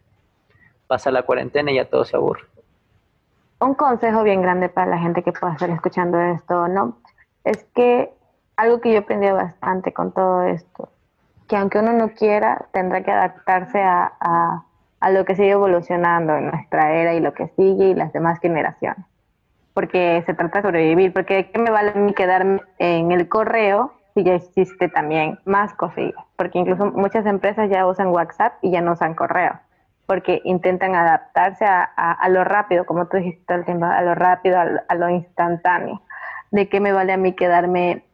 Pasa 0.86 1.10
la 1.10 1.22
cuarentena 1.22 1.70
y 1.70 1.76
ya 1.76 1.88
todo 1.88 2.04
se 2.04 2.16
aburre. 2.16 2.44
Un 3.60 3.74
consejo 3.74 4.22
bien 4.22 4.42
grande 4.42 4.68
para 4.68 4.90
la 4.90 4.98
gente 4.98 5.22
que 5.22 5.32
pueda 5.32 5.52
estar 5.52 5.70
escuchando 5.70 6.18
esto, 6.20 6.68
¿no? 6.68 6.98
Es 7.44 7.64
que 7.74 8.12
algo 8.56 8.80
que 8.80 8.92
yo 8.92 9.00
aprendí 9.00 9.28
bastante 9.30 9.92
con 9.92 10.12
todo 10.12 10.42
esto, 10.42 10.88
que 11.48 11.56
aunque 11.56 11.78
uno 11.78 11.92
no 11.92 12.10
quiera, 12.10 12.66
tendrá 12.72 13.02
que 13.02 13.10
adaptarse 13.10 13.80
a 13.80 14.12
a 14.20 14.64
lo 15.10 15.24
que 15.24 15.36
sigue 15.36 15.50
evolucionando 15.50 16.36
en 16.36 16.46
nuestra 16.50 16.92
era 16.92 17.14
y 17.14 17.20
lo 17.20 17.34
que 17.34 17.48
sigue 17.56 17.90
y 17.90 17.94
las 17.94 18.12
demás 18.12 18.38
generaciones. 18.40 19.04
Porque 19.74 20.22
se 20.26 20.34
trata 20.34 20.58
de 20.58 20.68
sobrevivir, 20.68 21.12
porque 21.12 21.50
¿qué 21.50 21.58
me 21.58 21.70
vale 21.70 21.90
a 21.90 21.94
mí 21.94 22.14
quedarme 22.14 22.60
en 22.78 23.12
el 23.12 23.28
correo 23.28 23.92
si 24.14 24.22
ya 24.22 24.34
existe 24.34 24.88
también 24.88 25.38
más 25.44 25.74
cosillas? 25.74 26.24
Porque 26.36 26.58
incluso 26.58 26.86
muchas 26.86 27.26
empresas 27.26 27.68
ya 27.68 27.86
usan 27.86 28.08
WhatsApp 28.08 28.54
y 28.62 28.70
ya 28.70 28.80
no 28.80 28.92
usan 28.92 29.14
correo. 29.14 29.58
porque 30.06 30.42
intentan 30.44 30.94
adaptarse 30.94 31.64
a, 31.64 31.82
a, 31.94 32.28
lo 32.28 32.44
rápido, 32.44 32.84
como 32.84 33.06
tú 33.06 33.16
dijiste 33.16 33.42
todo 33.46 33.56
el 33.58 33.64
tiempo, 33.64 33.86
a 33.86 34.02
lo 34.02 34.14
rápido, 34.14 34.58
a, 34.60 34.94
lo 34.94 35.08
instantáneo. 35.08 36.02
¿De 36.50 36.68
qué 36.68 36.78
me 36.78 36.92
vale 36.92 37.14
a 37.14 37.16
mí 37.16 37.32
quedarme 37.32 38.04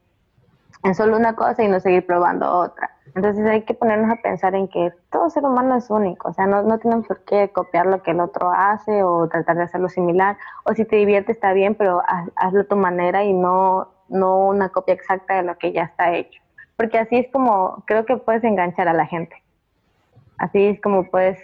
en 0.83 0.95
solo 0.95 1.16
una 1.16 1.37
cosa 1.37 1.62
y 1.62 1.69
no 1.69 1.81
seguir 1.81 2.07
probando 2.07 2.51
otra? 2.51 2.90
Entonces 3.14 3.45
hay 3.47 3.62
que 3.62 3.75
ponernos 3.75 4.11
a 4.11 4.23
pensar 4.23 4.55
en 4.55 4.69
que 4.69 4.93
todo 5.11 5.31
ser 5.31 5.45
humano 5.45 5.77
es 5.77 5.90
único, 5.90 6.29
o 6.29 6.33
sea, 6.33 6.47
no, 6.47 6.62
no 6.62 6.79
tenemos 6.79 7.07
por 7.07 7.25
qué 7.25 7.51
copiar 7.51 7.87
lo 7.87 8.03
que 8.03 8.12
el 8.12 8.21
otro 8.21 8.51
hace 8.51 9.03
o 9.03 9.29
tratar 9.29 9.57
de 9.57 9.64
hacerlo 9.64 9.88
similar, 9.88 10.37
o 10.64 10.75
si 10.75 10.85
te 10.85 10.97
divierte 10.97 11.33
está 11.33 11.53
bien, 11.53 11.75
pero 11.75 12.03
hazlo 12.37 12.61
a 12.61 12.64
tu 12.64 12.77
manera 12.77 13.25
y 13.25 13.33
no, 13.33 13.88
no 14.09 14.47
una 14.47 14.69
copia 14.69 14.95
exacta 14.95 15.35
de 15.37 15.43
lo 15.43 15.59
que 15.59 15.73
ya 15.73 15.83
está 15.83 16.14
hecho, 16.14 16.40
porque 16.77 16.99
así 16.99 17.16
es 17.16 17.33
como 17.33 17.83
creo 17.87 18.05
que 18.07 18.16
puedes 18.16 18.45
enganchar 18.45 18.87
a 18.87 18.93
la 18.93 19.07
gente, 19.07 19.43
así 20.38 20.66
es 20.66 20.81
como 20.81 21.11
puedes, 21.11 21.38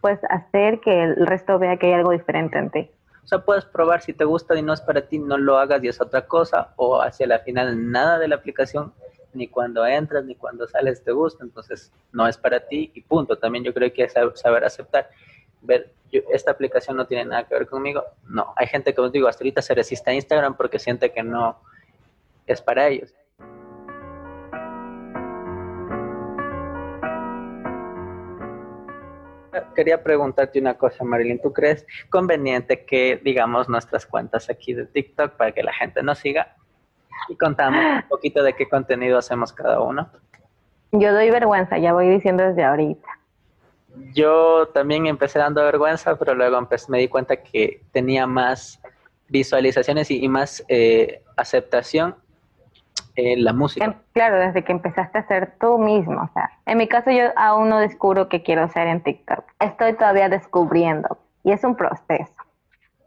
puedes 0.00 0.20
hacer 0.30 0.80
que 0.80 1.04
el 1.04 1.26
resto 1.26 1.58
vea 1.60 1.76
que 1.76 1.86
hay 1.86 1.92
algo 1.92 2.10
diferente 2.10 2.58
en 2.58 2.70
ti. 2.70 2.90
O 3.22 3.26
sea, 3.26 3.38
puedes 3.44 3.64
probar 3.64 4.02
si 4.02 4.12
te 4.12 4.24
gusta 4.24 4.58
y 4.58 4.62
no 4.62 4.72
es 4.72 4.80
para 4.80 5.02
ti, 5.02 5.18
no 5.18 5.38
lo 5.38 5.58
hagas 5.58 5.82
y 5.84 5.88
es 5.88 6.00
otra 6.00 6.26
cosa, 6.26 6.72
o 6.76 7.00
hacia 7.00 7.26
la 7.26 7.38
final 7.38 7.90
nada 7.90 8.18
de 8.18 8.28
la 8.28 8.36
aplicación 8.36 8.92
ni 9.34 9.48
cuando 9.48 9.86
entras, 9.86 10.24
ni 10.24 10.34
cuando 10.34 10.66
sales 10.68 11.02
te 11.02 11.12
gusta, 11.12 11.42
entonces 11.44 11.92
no 12.12 12.26
es 12.26 12.36
para 12.36 12.60
ti 12.60 12.90
y 12.94 13.00
punto. 13.02 13.38
También 13.38 13.64
yo 13.64 13.72
creo 13.72 13.92
que 13.92 14.06
que 14.06 14.08
saber 14.34 14.64
aceptar, 14.64 15.08
ver, 15.62 15.92
esta 16.30 16.50
aplicación 16.50 16.96
no 16.96 17.06
tiene 17.06 17.24
nada 17.24 17.44
que 17.44 17.54
ver 17.54 17.66
conmigo. 17.66 18.04
No, 18.28 18.52
hay 18.56 18.66
gente 18.66 18.94
que 18.94 19.00
os 19.00 19.12
digo, 19.12 19.28
hasta 19.28 19.42
ahorita 19.42 19.62
se 19.62 19.74
resiste 19.74 20.10
a 20.10 20.14
Instagram 20.14 20.56
porque 20.56 20.78
siente 20.78 21.12
que 21.12 21.22
no 21.22 21.58
es 22.46 22.60
para 22.60 22.88
ellos. 22.88 23.14
Quería 29.74 30.02
preguntarte 30.02 30.58
una 30.58 30.74
cosa, 30.74 31.04
Marilyn. 31.04 31.40
¿Tú 31.40 31.52
crees 31.52 31.86
conveniente 32.10 32.84
que 32.84 33.20
digamos 33.22 33.68
nuestras 33.68 34.06
cuentas 34.06 34.48
aquí 34.48 34.72
de 34.72 34.86
TikTok 34.86 35.32
para 35.32 35.52
que 35.52 35.62
la 35.62 35.72
gente 35.72 36.02
nos 36.02 36.18
siga? 36.18 36.56
y 37.28 37.36
contamos 37.36 37.84
un 38.02 38.08
poquito 38.08 38.42
de 38.42 38.54
qué 38.54 38.68
contenido 38.68 39.18
hacemos 39.18 39.52
cada 39.52 39.80
uno. 39.80 40.10
Yo 40.92 41.12
doy 41.12 41.30
vergüenza, 41.30 41.78
ya 41.78 41.92
voy 41.92 42.08
diciendo 42.08 42.42
desde 42.42 42.64
ahorita. 42.64 43.08
Yo 44.14 44.68
también 44.68 45.06
empecé 45.06 45.38
dando 45.38 45.62
vergüenza, 45.62 46.16
pero 46.16 46.34
luego 46.34 46.66
me 46.88 46.98
di 46.98 47.08
cuenta 47.08 47.36
que 47.36 47.82
tenía 47.92 48.26
más 48.26 48.80
visualizaciones 49.28 50.10
y, 50.10 50.28
más 50.28 50.64
eh, 50.68 51.22
aceptación 51.36 52.14
en 53.16 53.44
la 53.44 53.52
música. 53.52 53.84
Em, 53.84 53.94
claro, 54.12 54.38
desde 54.38 54.64
que 54.64 54.72
empezaste 54.72 55.18
a 55.18 55.26
ser 55.26 55.54
tú 55.60 55.78
mismo. 55.78 56.22
O 56.22 56.30
sea, 56.32 56.50
en 56.66 56.78
mi 56.78 56.88
caso 56.88 57.10
yo 57.10 57.24
aún 57.36 57.68
no 57.68 57.78
descubro 57.78 58.28
qué 58.28 58.42
quiero 58.42 58.62
hacer 58.62 58.86
en 58.86 59.02
TikTok. 59.02 59.44
Estoy 59.60 59.94
todavía 59.94 60.28
descubriendo 60.28 61.18
y 61.44 61.52
es 61.52 61.64
un 61.64 61.76
proceso. 61.76 62.32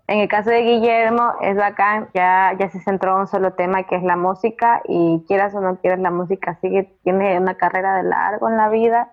En 0.08 0.20
el 0.20 0.28
caso 0.28 0.52
de 0.52 0.62
Guillermo 0.62 1.34
es 1.42 1.56
bacán, 1.56 2.10
ya, 2.14 2.56
ya 2.60 2.70
se 2.70 2.80
centró 2.80 3.14
en 3.14 3.22
un 3.22 3.28
solo 3.28 3.54
tema 3.54 3.84
que 3.84 3.96
es 3.96 4.04
la 4.04 4.16
música 4.16 4.82
y 4.86 5.24
quieras 5.28 5.56
o 5.56 5.62
no 5.62 5.78
quieras 5.78 6.00
la 6.00 6.12
música, 6.12 6.60
sigue, 6.62 6.94
tiene 7.04 7.40
una 7.40 7.56
carrera 7.56 7.96
de 7.96 8.04
largo 8.04 8.48
en 8.48 8.58
la 8.58 8.70
vida 8.70 9.10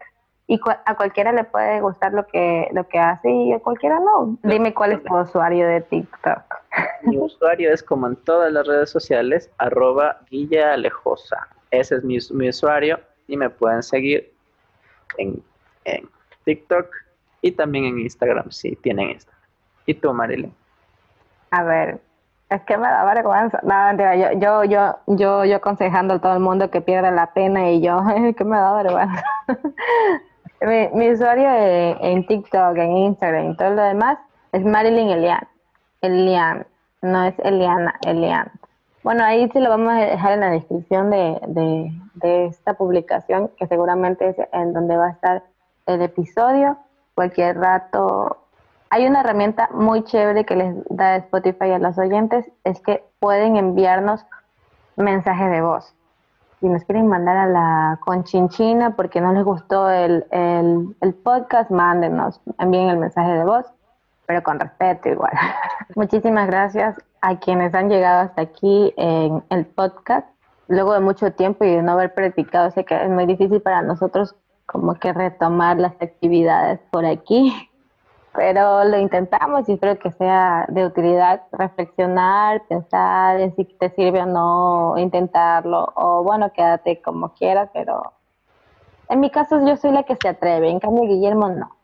y 0.53 0.61
a 0.85 0.95
cualquiera 0.97 1.33
le 1.33 1.45
puede 1.45 1.81
gustar 1.81 2.13
lo 2.13 2.27
que, 2.27 2.69
lo 2.75 2.87
que 2.87 2.99
hace 2.99 3.31
y 3.31 3.55
a 3.55 3.59
cualquiera 3.61 3.99
no. 3.99 4.37
Dime 4.43 4.75
cuál 4.75 4.93
es 4.93 5.03
tu 5.03 5.17
usuario 5.17 5.67
de 5.67 5.81
TikTok. 5.81 6.43
Mi 7.05 7.17
usuario 7.17 7.73
es 7.73 7.83
como 7.83 8.07
en 8.07 8.17
todas 8.17 8.53
las 8.53 8.67
redes 8.67 8.91
sociales, 8.91 9.51
arroba 9.57 10.21
Guilla 10.29 10.75
Alejosa. 10.75 11.49
Ese 11.71 11.97
es 11.97 12.05
mi, 12.05 12.19
mi 12.33 12.51
usuario 12.51 13.01
y 13.29 13.39
me 13.39 13.49
pueden 13.49 13.83
seguir 13.83 14.31
en, 15.17 15.43
en 15.87 16.07
TikTok 16.45 16.87
y 17.41 17.53
también 17.53 17.87
en 17.87 18.01
Instagram 18.01 18.51
si 18.51 18.77
tienen 18.77 19.09
Instagram. 19.09 19.43
¿Y 19.87 19.95
tú, 19.95 20.13
Marilyn? 20.13 20.55
A 21.51 21.63
ver, 21.63 21.99
es 22.51 22.61
que 22.65 22.77
me 22.77 22.89
da 22.89 23.07
vergüenza. 23.07 23.59
No, 23.63 23.87
mentira, 23.87 24.17
yo, 24.17 24.39
yo, 24.39 24.65
yo, 24.65 24.99
yo, 25.07 25.45
yo 25.47 25.57
aconsejando 25.57 26.13
a 26.13 26.19
todo 26.19 26.35
el 26.35 26.41
mundo 26.41 26.71
que 26.71 26.83
pierda 26.83 27.11
la 27.11 27.33
pena 27.33 27.71
y 27.71 27.81
yo, 27.81 28.03
es 28.17 28.37
que 28.37 28.45
me 28.45 28.59
da 28.59 28.75
vergüenza. 28.83 29.25
Mi, 30.95 31.11
usuario 31.11 31.49
en 32.01 32.27
TikTok, 32.27 32.77
en 32.77 32.97
Instagram 32.97 33.51
y 33.51 33.57
todo 33.57 33.71
lo 33.71 33.83
demás 33.83 34.19
es 34.53 34.65
Marilyn 34.65 35.11
Elian. 35.11 35.49
Elian, 36.01 36.67
no 37.01 37.25
es 37.25 37.39
Eliana, 37.41 37.95
Elian. 38.07 38.51
Bueno, 39.03 39.25
ahí 39.25 39.49
se 39.51 39.61
lo 39.61 39.69
vamos 39.69 39.93
a 39.93 39.97
dejar 39.97 40.33
en 40.33 40.41
la 40.41 40.51
descripción 40.51 41.11
de, 41.11 41.41
de, 41.49 41.93
de 42.15 42.47
esta 42.47 42.75
publicación, 42.75 43.51
que 43.59 43.67
seguramente 43.67 44.29
es 44.29 44.37
en 44.53 44.73
donde 44.73 44.97
va 44.97 45.07
a 45.07 45.11
estar 45.11 45.43
el 45.87 46.03
episodio. 46.03 46.77
Cualquier 47.15 47.59
rato 47.59 48.39
hay 48.91 49.07
una 49.07 49.21
herramienta 49.21 49.71
muy 49.73 50.05
chévere 50.05 50.45
que 50.45 50.55
les 50.55 50.75
da 50.91 51.17
Spotify 51.17 51.71
a 51.71 51.79
los 51.79 51.97
oyentes, 51.97 52.45
es 52.63 52.79
que 52.81 53.03
pueden 53.21 53.57
enviarnos 53.57 54.27
mensajes 54.97 55.51
de 55.51 55.63
voz. 55.63 55.95
Si 56.63 56.69
nos 56.69 56.85
quieren 56.85 57.09
mandar 57.09 57.37
a 57.37 57.47
la 57.49 57.99
conchinchina 58.05 58.95
porque 58.95 59.21
no 59.21 59.33
les 59.33 59.43
gustó 59.43 59.91
el, 59.91 60.25
el, 60.31 61.15
podcast, 61.25 61.73
mándenos, 61.73 62.41
envíen 62.57 62.89
el 62.89 62.99
mensaje 62.99 63.33
de 63.33 63.45
voz, 63.45 63.67
pero 64.27 64.45
con 64.45 64.61
respeto 64.61 65.09
igual. 65.09 65.33
Muchísimas 65.97 66.47
gracias 66.47 66.97
a 67.21 67.41
quienes 67.41 67.75
han 67.75 67.89
llegado 67.89 68.21
hasta 68.21 68.43
aquí 68.43 68.95
en 68.97 69.43
el 69.51 69.67
podcast. 69.67 70.29
Luego 70.69 70.93
de 70.93 71.01
mucho 71.01 71.33
tiempo 71.33 71.65
y 71.65 71.71
de 71.75 71.83
no 71.83 71.93
haber 71.93 72.15
practicado, 72.15 72.71
sé 72.71 72.85
que 72.85 72.95
es 72.95 73.11
muy 73.11 73.27
difícil 73.27 73.61
para 73.61 73.83
nosotros 73.83 74.37
como 74.67 74.95
que 74.95 75.13
retomar 75.13 75.81
las 75.81 76.01
actividades 76.01 76.79
por 76.93 77.05
aquí 77.05 77.53
pero 78.35 78.85
lo 78.85 78.99
intentamos 78.99 79.69
y 79.69 79.73
espero 79.73 79.99
que 79.99 80.11
sea 80.13 80.67
de 80.69 80.87
utilidad 80.87 81.43
reflexionar, 81.53 82.63
pensar 82.67 83.41
en 83.41 83.55
si 83.57 83.65
te 83.65 83.91
sirve 83.91 84.23
o 84.23 84.27
no 84.27 84.95
intentarlo, 84.97 85.93
o 85.97 86.23
bueno, 86.23 86.53
quédate 86.53 87.03
como 87.03 87.35
quieras, 87.35 87.69
pero 87.73 88.15
en 89.09 89.21
mi 89.21 89.31
caso 89.31 89.61
yo 89.67 89.77
soy 89.77 89.93
la 89.93 90.05
que 90.05 90.17
se 90.17 90.29
atreve, 90.29 90.71
en 90.71 90.81
cambio 90.81 91.05
Guillermo 91.05 91.49
no. 91.49 91.77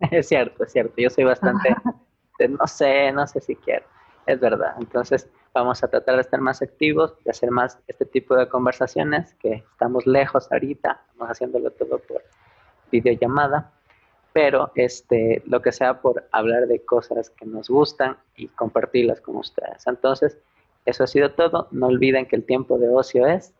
Es 0.12 0.28
cierto, 0.28 0.64
es 0.64 0.72
cierto, 0.72 0.94
yo 0.96 1.10
soy 1.10 1.24
bastante, 1.24 1.74
no 2.48 2.66
sé, 2.66 3.10
no 3.12 3.26
sé 3.26 3.40
si 3.40 3.56
quiero, 3.56 3.84
es 4.26 4.38
verdad, 4.38 4.76
entonces 4.78 5.28
vamos 5.52 5.82
a 5.82 5.88
tratar 5.88 6.14
de 6.14 6.20
estar 6.20 6.40
más 6.40 6.62
activos, 6.62 7.16
de 7.24 7.30
hacer 7.32 7.50
más 7.50 7.80
este 7.88 8.04
tipo 8.04 8.36
de 8.36 8.48
conversaciones, 8.48 9.34
que 9.34 9.64
estamos 9.72 10.06
lejos 10.06 10.50
ahorita, 10.52 11.00
estamos 11.08 11.28
haciéndolo 11.28 11.72
todo 11.72 11.98
por 11.98 12.22
videollamada, 12.92 13.72
pero 14.32 14.70
este, 14.74 15.42
lo 15.46 15.62
que 15.62 15.72
sea 15.72 16.00
por 16.00 16.28
hablar 16.32 16.66
de 16.66 16.84
cosas 16.84 17.30
que 17.30 17.46
nos 17.46 17.68
gustan 17.68 18.16
y 18.36 18.48
compartirlas 18.48 19.20
con 19.20 19.36
ustedes. 19.36 19.86
Entonces, 19.86 20.38
eso 20.84 21.04
ha 21.04 21.06
sido 21.06 21.32
todo. 21.32 21.68
No 21.70 21.86
olviden 21.88 22.26
que 22.26 22.36
el 22.36 22.44
tiempo 22.44 22.78
de 22.78 22.88
ocio 22.88 23.26
es 23.26 23.52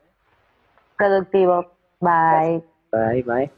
productivo. 0.97 1.73
Bye. 2.01 2.63
Bye, 2.93 3.23
bye. 3.23 3.51